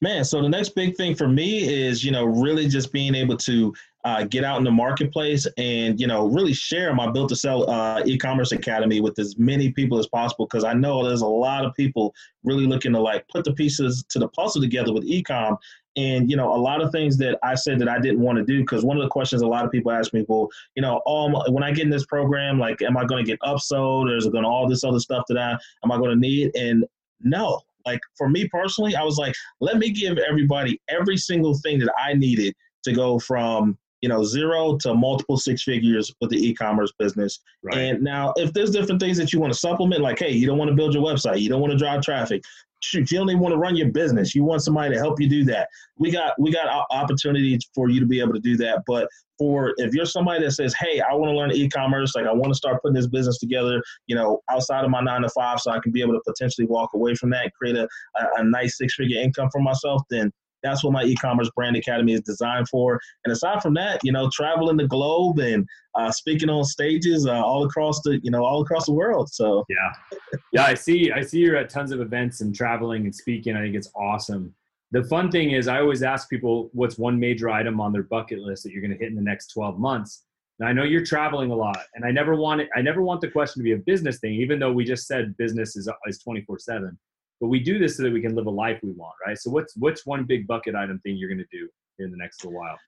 Man, 0.00 0.24
so 0.24 0.40
the 0.40 0.48
next 0.48 0.70
big 0.70 0.96
thing 0.96 1.14
for 1.14 1.28
me 1.28 1.68
is, 1.68 2.02
you 2.02 2.12
know, 2.12 2.24
really 2.24 2.66
just 2.66 2.94
being 2.94 3.14
able 3.14 3.36
to 3.36 3.74
uh, 4.06 4.24
get 4.24 4.42
out 4.42 4.56
in 4.56 4.64
the 4.64 4.70
marketplace 4.70 5.46
and, 5.58 6.00
you 6.00 6.06
know, 6.06 6.28
really 6.28 6.54
share 6.54 6.94
my 6.94 7.10
Built 7.10 7.28
to 7.28 7.36
Sell 7.36 7.68
uh, 7.68 8.02
e-commerce 8.06 8.52
academy 8.52 9.02
with 9.02 9.18
as 9.18 9.36
many 9.38 9.70
people 9.70 9.98
as 9.98 10.06
possible 10.06 10.46
because 10.46 10.64
I 10.64 10.72
know 10.72 11.06
there's 11.06 11.20
a 11.20 11.26
lot 11.26 11.66
of 11.66 11.74
people 11.74 12.14
really 12.42 12.66
looking 12.66 12.92
to 12.94 13.00
like 13.00 13.28
put 13.28 13.44
the 13.44 13.52
pieces 13.52 14.02
to 14.08 14.18
the 14.18 14.28
puzzle 14.28 14.62
together 14.62 14.94
with 14.94 15.04
e-com. 15.04 15.58
And, 15.96 16.28
you 16.28 16.36
know, 16.36 16.52
a 16.52 16.56
lot 16.56 16.82
of 16.82 16.90
things 16.90 17.16
that 17.18 17.38
I 17.42 17.54
said 17.54 17.78
that 17.78 17.88
I 17.88 18.00
didn't 18.00 18.20
want 18.20 18.38
to 18.38 18.44
do 18.44 18.60
because 18.60 18.84
one 18.84 18.96
of 18.96 19.02
the 19.02 19.08
questions 19.08 19.42
a 19.42 19.46
lot 19.46 19.64
of 19.64 19.70
people 19.70 19.92
ask 19.92 20.12
me, 20.12 20.24
well, 20.28 20.48
you 20.74 20.82
know, 20.82 21.00
all 21.06 21.44
when 21.52 21.62
I 21.62 21.70
get 21.70 21.84
in 21.84 21.90
this 21.90 22.06
program, 22.06 22.58
like, 22.58 22.82
am 22.82 22.96
I 22.96 23.04
going 23.04 23.24
to 23.24 23.30
get 23.30 23.38
upsold 23.40 24.10
it 24.10 24.32
going 24.32 24.44
to 24.44 24.50
all 24.50 24.68
this 24.68 24.82
other 24.82 24.98
stuff 24.98 25.24
that 25.28 25.38
I 25.38 25.52
am 25.84 25.92
I 25.92 25.96
going 25.96 26.10
to 26.10 26.16
need? 26.16 26.54
And 26.56 26.84
no, 27.20 27.60
like 27.86 28.00
for 28.16 28.28
me 28.28 28.48
personally, 28.48 28.96
I 28.96 29.02
was 29.02 29.18
like, 29.18 29.34
let 29.60 29.78
me 29.78 29.90
give 29.90 30.18
everybody 30.18 30.80
every 30.88 31.16
single 31.16 31.54
thing 31.58 31.78
that 31.80 31.92
I 32.02 32.14
needed 32.14 32.54
to 32.84 32.92
go 32.92 33.18
from 33.18 33.78
you 34.04 34.10
know 34.10 34.22
zero 34.22 34.76
to 34.82 34.92
multiple 34.92 35.38
six 35.38 35.62
figures 35.62 36.12
with 36.20 36.28
the 36.28 36.36
e-commerce 36.36 36.92
business. 36.98 37.40
Right. 37.62 37.78
And 37.78 38.02
now, 38.02 38.34
if 38.36 38.52
there's 38.52 38.70
different 38.70 39.00
things 39.00 39.16
that 39.16 39.32
you 39.32 39.40
want 39.40 39.50
to 39.50 39.58
supplement, 39.58 40.02
like 40.02 40.18
hey, 40.18 40.30
you 40.30 40.46
don't 40.46 40.58
want 40.58 40.68
to 40.68 40.76
build 40.76 40.92
your 40.92 41.02
website, 41.02 41.40
you 41.40 41.48
don't 41.48 41.62
want 41.62 41.72
to 41.72 41.78
drive 41.78 42.02
traffic, 42.02 42.42
shoot, 42.80 43.10
you 43.10 43.16
don't 43.16 43.30
even 43.30 43.40
want 43.40 43.54
to 43.54 43.56
run 43.56 43.76
your 43.76 43.88
business. 43.88 44.34
You 44.34 44.44
want 44.44 44.62
somebody 44.62 44.92
to 44.92 45.00
help 45.00 45.18
you 45.18 45.26
do 45.26 45.42
that. 45.44 45.68
We 45.96 46.10
got 46.10 46.38
we 46.38 46.52
got 46.52 46.86
opportunities 46.90 47.66
for 47.74 47.88
you 47.88 47.98
to 47.98 48.06
be 48.06 48.20
able 48.20 48.34
to 48.34 48.40
do 48.40 48.58
that. 48.58 48.82
But 48.86 49.08
for 49.38 49.72
if 49.78 49.94
you're 49.94 50.04
somebody 50.04 50.44
that 50.44 50.52
says, 50.52 50.74
"Hey, 50.78 51.00
I 51.00 51.14
want 51.14 51.30
to 51.30 51.36
learn 51.36 51.50
e-commerce. 51.52 52.14
Like 52.14 52.26
I 52.26 52.32
want 52.32 52.52
to 52.52 52.54
start 52.54 52.82
putting 52.82 52.94
this 52.94 53.06
business 53.06 53.38
together. 53.38 53.82
You 54.06 54.16
know, 54.16 54.40
outside 54.50 54.84
of 54.84 54.90
my 54.90 55.00
nine 55.00 55.22
to 55.22 55.30
five, 55.30 55.60
so 55.60 55.70
I 55.70 55.80
can 55.80 55.92
be 55.92 56.02
able 56.02 56.12
to 56.12 56.20
potentially 56.26 56.66
walk 56.66 56.90
away 56.94 57.14
from 57.14 57.30
that, 57.30 57.44
and 57.44 57.52
create 57.54 57.76
a, 57.76 57.88
a, 58.16 58.26
a 58.40 58.44
nice 58.44 58.76
six 58.76 58.96
figure 58.96 59.20
income 59.20 59.48
for 59.50 59.62
myself." 59.62 60.02
Then 60.10 60.30
that's 60.64 60.82
what 60.82 60.92
my 60.92 61.04
e-commerce 61.04 61.50
brand 61.54 61.76
academy 61.76 62.14
is 62.14 62.22
designed 62.22 62.68
for. 62.68 62.98
And 63.24 63.32
aside 63.32 63.62
from 63.62 63.74
that, 63.74 64.00
you 64.02 64.10
know, 64.10 64.28
traveling 64.32 64.76
the 64.76 64.88
globe 64.88 65.38
and 65.38 65.68
uh, 65.94 66.10
speaking 66.10 66.48
on 66.48 66.64
stages 66.64 67.26
uh, 67.26 67.44
all 67.44 67.64
across 67.64 68.00
the, 68.00 68.18
you 68.22 68.30
know, 68.30 68.44
all 68.44 68.62
across 68.62 68.86
the 68.86 68.92
world. 68.92 69.28
So 69.30 69.64
yeah, 69.68 70.28
yeah, 70.52 70.64
I 70.64 70.74
see. 70.74 71.12
I 71.12 71.20
see 71.20 71.38
you're 71.38 71.56
at 71.56 71.68
tons 71.68 71.92
of 71.92 72.00
events 72.00 72.40
and 72.40 72.54
traveling 72.54 73.04
and 73.04 73.14
speaking. 73.14 73.54
I 73.54 73.60
think 73.60 73.76
it's 73.76 73.90
awesome. 73.94 74.54
The 74.90 75.04
fun 75.04 75.30
thing 75.30 75.50
is, 75.50 75.68
I 75.68 75.80
always 75.80 76.02
ask 76.02 76.30
people 76.30 76.70
what's 76.72 76.98
one 76.98 77.18
major 77.18 77.50
item 77.50 77.80
on 77.80 77.92
their 77.92 78.04
bucket 78.04 78.38
list 78.38 78.62
that 78.64 78.72
you're 78.72 78.82
going 78.82 78.92
to 78.92 78.98
hit 78.98 79.08
in 79.08 79.16
the 79.16 79.22
next 79.22 79.48
12 79.48 79.78
months. 79.78 80.24
Now 80.60 80.68
I 80.68 80.72
know 80.72 80.84
you're 80.84 81.04
traveling 81.04 81.50
a 81.50 81.56
lot, 81.56 81.82
and 81.94 82.04
I 82.04 82.10
never 82.10 82.36
want 82.36 82.60
it. 82.62 82.70
I 82.76 82.80
never 82.80 83.02
want 83.02 83.20
the 83.20 83.28
question 83.28 83.60
to 83.60 83.64
be 83.64 83.72
a 83.72 83.78
business 83.78 84.18
thing, 84.20 84.34
even 84.34 84.58
though 84.58 84.72
we 84.72 84.84
just 84.84 85.06
said 85.06 85.36
business 85.36 85.76
is 85.76 85.90
is 86.06 86.18
24 86.20 86.58
seven 86.60 86.98
but 87.40 87.48
we 87.48 87.60
do 87.60 87.78
this 87.78 87.96
so 87.96 88.04
that 88.04 88.12
we 88.12 88.20
can 88.20 88.34
live 88.34 88.46
a 88.46 88.50
life 88.50 88.80
we 88.82 88.92
want, 88.92 89.14
right? 89.26 89.38
So 89.38 89.50
what's 89.50 89.76
what's 89.76 90.06
one 90.06 90.24
big 90.24 90.46
bucket 90.46 90.74
item 90.74 91.00
thing 91.00 91.16
you're 91.16 91.28
going 91.28 91.38
to 91.38 91.56
do 91.56 91.68
in 91.98 92.10
the 92.10 92.16
next 92.16 92.44
little 92.44 92.58
while? 92.58 92.78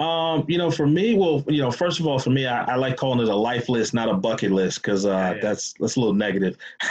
Um, 0.00 0.46
you 0.48 0.56
know, 0.56 0.70
for 0.70 0.86
me, 0.86 1.14
well, 1.14 1.44
you 1.46 1.60
know, 1.60 1.70
first 1.70 2.00
of 2.00 2.06
all, 2.06 2.18
for 2.18 2.30
me, 2.30 2.46
I, 2.46 2.64
I 2.64 2.76
like 2.76 2.96
calling 2.96 3.20
it 3.20 3.28
a 3.28 3.36
life 3.36 3.68
list, 3.68 3.92
not 3.92 4.08
a 4.08 4.14
bucket 4.14 4.50
list, 4.50 4.82
because 4.82 5.04
uh, 5.04 5.10
yeah, 5.10 5.34
yeah. 5.34 5.40
that's 5.42 5.74
that's 5.78 5.96
a 5.96 6.00
little 6.00 6.14
negative. 6.14 6.56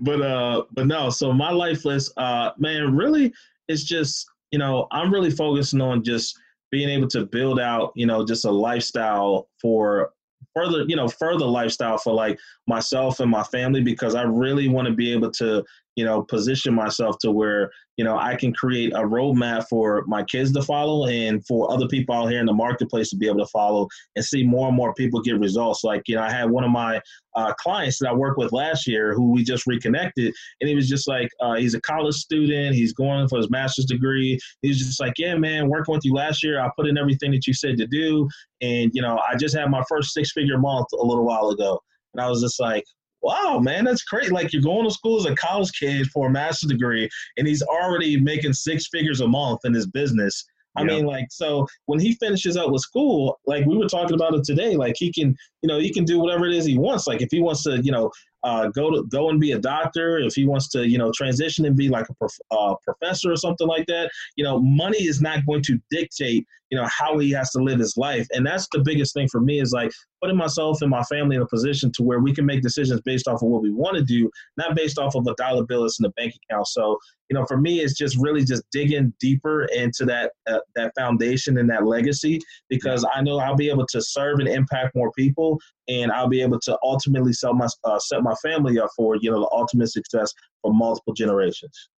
but 0.00 0.22
uh, 0.22 0.62
but 0.72 0.86
no. 0.86 1.10
So 1.10 1.32
my 1.32 1.50
life 1.50 1.84
list, 1.84 2.12
uh, 2.18 2.50
man, 2.58 2.94
really, 2.94 3.32
it's 3.68 3.84
just 3.84 4.26
you 4.50 4.58
know, 4.58 4.86
I'm 4.90 5.12
really 5.12 5.30
focusing 5.30 5.80
on 5.80 6.02
just 6.02 6.38
being 6.70 6.88
able 6.88 7.08
to 7.08 7.24
build 7.24 7.58
out, 7.58 7.92
you 7.94 8.06
know, 8.06 8.24
just 8.24 8.44
a 8.44 8.50
lifestyle 8.50 9.48
for 9.60 10.12
further 10.54 10.84
you 10.86 10.96
know 10.96 11.08
further 11.08 11.44
lifestyle 11.44 11.98
for 11.98 12.12
like 12.12 12.38
myself 12.66 13.20
and 13.20 13.30
my 13.30 13.42
family 13.44 13.82
because 13.82 14.14
i 14.14 14.22
really 14.22 14.68
want 14.68 14.86
to 14.86 14.94
be 14.94 15.12
able 15.12 15.30
to 15.30 15.64
you 16.00 16.06
know 16.06 16.22
position 16.22 16.72
myself 16.72 17.18
to 17.20 17.30
where 17.30 17.70
you 17.98 18.04
know 18.06 18.16
i 18.16 18.34
can 18.34 18.54
create 18.54 18.90
a 18.94 19.00
roadmap 19.00 19.68
for 19.68 20.02
my 20.06 20.22
kids 20.24 20.50
to 20.50 20.62
follow 20.62 21.06
and 21.06 21.46
for 21.46 21.70
other 21.70 21.86
people 21.88 22.14
out 22.14 22.30
here 22.30 22.40
in 22.40 22.46
the 22.46 22.54
marketplace 22.54 23.10
to 23.10 23.18
be 23.18 23.26
able 23.26 23.40
to 23.40 23.50
follow 23.52 23.86
and 24.16 24.24
see 24.24 24.42
more 24.42 24.68
and 24.68 24.76
more 24.78 24.94
people 24.94 25.20
get 25.20 25.38
results. 25.38 25.84
Like 25.84 26.04
you 26.06 26.14
know 26.14 26.22
i 26.22 26.30
had 26.30 26.50
one 26.50 26.64
of 26.64 26.70
my 26.70 27.02
uh, 27.36 27.52
clients 27.58 27.98
that 27.98 28.08
i 28.08 28.14
worked 28.14 28.38
with 28.38 28.50
last 28.50 28.86
year 28.86 29.12
who 29.12 29.30
we 29.30 29.44
just 29.44 29.66
reconnected 29.66 30.32
and 30.60 30.70
he 30.70 30.74
was 30.74 30.88
just 30.88 31.06
like 31.06 31.28
uh, 31.42 31.56
he's 31.56 31.74
a 31.74 31.80
college 31.82 32.14
student. 32.14 32.74
He's 32.74 32.94
going 32.94 33.28
for 33.28 33.36
his 33.36 33.50
master's 33.50 33.84
degree. 33.84 34.38
He's 34.62 34.78
just 34.78 35.00
like 35.00 35.12
yeah 35.18 35.34
man 35.34 35.68
working 35.68 35.94
with 35.94 36.04
you 36.06 36.14
last 36.14 36.42
year 36.42 36.62
i 36.62 36.70
put 36.76 36.86
in 36.86 36.96
everything 36.96 37.30
that 37.32 37.46
you 37.46 37.52
said 37.52 37.76
to 37.76 37.86
do. 37.86 38.26
And 38.62 38.90
you 38.94 39.02
know 39.02 39.20
i 39.30 39.36
just 39.36 39.54
had 39.54 39.70
my 39.70 39.84
first 39.86 40.14
six 40.14 40.32
figure 40.32 40.56
month 40.56 40.86
a 40.98 41.04
little 41.04 41.26
while 41.26 41.50
ago. 41.50 41.78
And 42.14 42.22
i 42.22 42.28
was 42.30 42.40
just 42.40 42.58
like 42.58 42.84
wow, 43.22 43.58
man, 43.58 43.84
that's 43.84 44.04
great. 44.04 44.32
Like 44.32 44.52
you're 44.52 44.62
going 44.62 44.84
to 44.84 44.90
school 44.90 45.18
as 45.18 45.26
a 45.26 45.34
college 45.34 45.72
kid 45.78 46.08
for 46.08 46.28
a 46.28 46.30
master's 46.30 46.70
degree, 46.70 47.08
and 47.36 47.46
he's 47.46 47.62
already 47.62 48.20
making 48.20 48.52
six 48.52 48.88
figures 48.88 49.20
a 49.20 49.28
month 49.28 49.60
in 49.64 49.74
his 49.74 49.86
business. 49.86 50.44
I 50.76 50.84
mean, 50.84 51.04
like, 51.04 51.26
so 51.30 51.66
when 51.86 51.98
he 51.98 52.14
finishes 52.14 52.56
up 52.56 52.70
with 52.70 52.82
school, 52.82 53.40
like 53.44 53.66
we 53.66 53.76
were 53.76 53.88
talking 53.88 54.14
about 54.14 54.34
it 54.34 54.44
today, 54.44 54.76
like 54.76 54.94
he 54.96 55.12
can, 55.12 55.36
you 55.62 55.68
know, 55.68 55.78
he 55.78 55.92
can 55.92 56.04
do 56.04 56.20
whatever 56.20 56.46
it 56.46 56.54
is 56.54 56.64
he 56.64 56.78
wants. 56.78 57.06
Like 57.06 57.22
if 57.22 57.28
he 57.30 57.40
wants 57.40 57.64
to, 57.64 57.80
you 57.82 57.90
know, 57.90 58.10
uh, 58.44 58.68
go 58.68 58.90
to 58.90 59.02
go 59.04 59.30
and 59.30 59.40
be 59.40 59.52
a 59.52 59.58
doctor, 59.58 60.18
if 60.18 60.34
he 60.34 60.46
wants 60.46 60.68
to, 60.68 60.86
you 60.86 60.96
know, 60.96 61.10
transition 61.14 61.66
and 61.66 61.76
be 61.76 61.88
like 61.88 62.08
a 62.08 62.14
prof, 62.14 62.32
uh, 62.50 62.74
professor 62.84 63.32
or 63.32 63.36
something 63.36 63.66
like 63.66 63.86
that, 63.86 64.10
you 64.36 64.44
know, 64.44 64.60
money 64.60 65.02
is 65.02 65.20
not 65.20 65.44
going 65.44 65.62
to 65.62 65.78
dictate, 65.90 66.46
you 66.70 66.78
know, 66.78 66.86
how 66.86 67.18
he 67.18 67.30
has 67.32 67.50
to 67.50 67.62
live 67.62 67.78
his 67.78 67.96
life. 67.96 68.26
And 68.32 68.46
that's 68.46 68.68
the 68.72 68.80
biggest 68.80 69.12
thing 69.12 69.28
for 69.28 69.40
me 69.40 69.60
is 69.60 69.72
like 69.72 69.90
putting 70.22 70.36
myself 70.36 70.82
and 70.82 70.90
my 70.90 71.02
family 71.04 71.36
in 71.36 71.42
a 71.42 71.46
position 71.46 71.90
to 71.96 72.02
where 72.02 72.20
we 72.20 72.32
can 72.32 72.46
make 72.46 72.62
decisions 72.62 73.00
based 73.02 73.26
off 73.26 73.42
of 73.42 73.48
what 73.48 73.62
we 73.62 73.72
want 73.72 73.96
to 73.96 74.04
do, 74.04 74.30
not 74.56 74.76
based 74.76 74.98
off 74.98 75.16
of 75.16 75.26
a 75.26 75.34
dollar 75.34 75.64
bill 75.64 75.82
that's 75.82 75.98
in 75.98 76.04
the 76.04 76.10
bank 76.10 76.34
account. 76.48 76.68
So, 76.68 76.98
you 77.28 77.34
know, 77.34 77.44
for 77.46 77.60
me, 77.60 77.80
it's 77.80 77.94
just 77.94 78.16
really 78.18 78.44
just 78.44 78.62
digging 78.70 79.12
deeper 79.20 79.64
into 79.66 80.04
that 80.06 80.32
uh, 80.48 80.60
that 80.76 80.92
foundation 80.96 81.58
and 81.58 81.68
that 81.70 81.86
legacy 81.86 82.40
because 82.68 83.04
I 83.14 83.20
know 83.22 83.38
I'll 83.38 83.56
be 83.56 83.70
able 83.70 83.86
to 83.86 84.00
serve 84.00 84.38
and 84.38 84.48
impact 84.48 84.94
more 84.94 85.10
people, 85.12 85.58
and 85.88 86.12
I'll 86.12 86.28
be 86.28 86.42
able 86.42 86.60
to 86.60 86.78
ultimately 86.82 87.32
sell 87.32 87.54
my 87.54 87.68
uh, 87.84 87.98
set 87.98 88.22
my 88.22 88.34
family 88.42 88.78
up 88.78 88.90
for 88.96 89.16
you 89.16 89.30
know 89.30 89.40
the 89.40 89.50
ultimate 89.52 89.88
success 89.88 90.32
for 90.62 90.72
multiple 90.72 91.14
generations. 91.14 91.88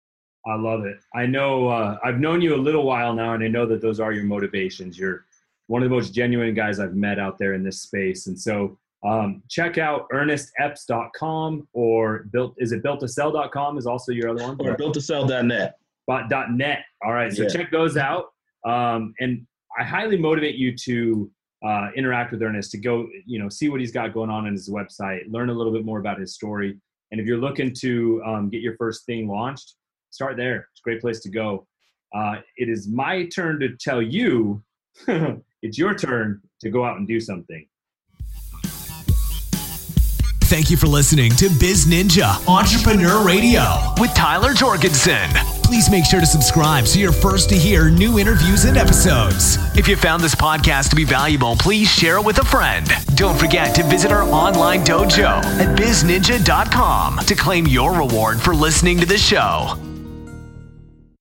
I 0.45 0.55
love 0.55 0.85
it. 0.85 0.97
I 1.15 1.25
know 1.25 1.69
uh, 1.69 1.97
I've 2.03 2.19
known 2.19 2.41
you 2.41 2.55
a 2.55 2.57
little 2.57 2.83
while 2.83 3.13
now, 3.13 3.33
and 3.33 3.43
I 3.43 3.47
know 3.47 3.65
that 3.65 3.81
those 3.81 3.99
are 3.99 4.11
your 4.11 4.25
motivations. 4.25 4.97
You're 4.97 5.25
one 5.67 5.81
of 5.81 5.89
the 5.89 5.95
most 5.95 6.13
genuine 6.13 6.53
guys 6.53 6.79
I've 6.79 6.95
met 6.95 7.17
out 7.19 7.37
there 7.37 7.53
in 7.53 7.63
this 7.63 7.81
space, 7.81 8.27
and 8.27 8.39
so 8.39 8.77
um, 9.03 9.43
check 9.49 9.77
out 9.77 10.07
ernestepps.com 10.09 11.67
or 11.73 12.25
built 12.31 12.55
is 12.57 12.71
it 12.71 12.83
builttosell.com 12.83 13.77
is 13.77 13.85
also 13.85 14.11
your 14.11 14.29
other 14.29 14.43
one 14.43 14.55
or 14.59 14.75
builttosell.net 14.77 15.77
dot 16.29 16.51
net 16.51 16.79
all 17.03 17.13
right 17.13 17.33
so 17.33 17.43
yeah. 17.43 17.49
check 17.49 17.71
those 17.71 17.97
out 17.97 18.27
um, 18.65 19.13
and 19.19 19.45
i 19.77 19.83
highly 19.83 20.17
motivate 20.17 20.55
you 20.55 20.75
to 20.75 21.29
uh, 21.65 21.89
interact 21.95 22.31
with 22.31 22.41
ernest 22.41 22.71
to 22.71 22.77
go 22.77 23.07
you 23.25 23.39
know 23.39 23.49
see 23.49 23.69
what 23.69 23.79
he's 23.79 23.91
got 23.91 24.13
going 24.13 24.29
on 24.29 24.47
in 24.47 24.53
his 24.53 24.69
website 24.69 25.21
learn 25.29 25.49
a 25.49 25.53
little 25.53 25.73
bit 25.73 25.85
more 25.85 25.99
about 25.99 26.19
his 26.19 26.33
story 26.33 26.77
and 27.11 27.19
if 27.19 27.27
you're 27.27 27.37
looking 27.37 27.73
to 27.73 28.21
um, 28.25 28.49
get 28.49 28.61
your 28.61 28.75
first 28.77 29.05
thing 29.05 29.27
launched 29.27 29.75
start 30.13 30.37
there 30.37 30.67
it's 30.71 30.79
a 30.79 30.83
great 30.83 31.01
place 31.01 31.19
to 31.19 31.29
go 31.29 31.65
uh, 32.15 32.35
it 32.57 32.69
is 32.69 32.87
my 32.87 33.25
turn 33.27 33.59
to 33.59 33.75
tell 33.77 34.01
you 34.01 34.63
it's 35.61 35.77
your 35.77 35.95
turn 35.95 36.39
to 36.61 36.69
go 36.69 36.85
out 36.85 36.97
and 36.97 37.07
do 37.07 37.19
something 37.19 37.65
Thank 40.53 40.69
you 40.69 40.77
for 40.77 40.85
listening 40.85 41.31
to 41.37 41.49
Biz 41.59 41.87
Ninja 41.87 42.47
Entrepreneur 42.47 43.25
Radio 43.25 43.63
with 43.99 44.13
Tyler 44.13 44.53
Jorgensen. 44.53 45.27
Please 45.63 45.89
make 45.89 46.05
sure 46.05 46.19
to 46.19 46.27
subscribe 46.27 46.85
so 46.85 46.99
you're 46.99 47.11
first 47.11 47.49
to 47.49 47.55
hear 47.55 47.89
new 47.89 48.19
interviews 48.19 48.65
and 48.65 48.77
episodes. 48.77 49.57
If 49.75 49.87
you 49.87 49.95
found 49.95 50.21
this 50.21 50.35
podcast 50.35 50.91
to 50.91 50.95
be 50.95 51.05
valuable, 51.05 51.55
please 51.55 51.89
share 51.89 52.17
it 52.17 52.25
with 52.25 52.37
a 52.37 52.45
friend. 52.45 52.87
Don't 53.15 53.39
forget 53.39 53.73
to 53.73 53.83
visit 53.83 54.11
our 54.11 54.29
online 54.29 54.83
dojo 54.83 55.43
at 55.43 55.75
bizninja.com 55.75 57.17
to 57.25 57.35
claim 57.35 57.65
your 57.65 57.91
reward 57.93 58.39
for 58.39 58.53
listening 58.53 58.99
to 58.99 59.07
the 59.07 59.17
show. 59.17 59.92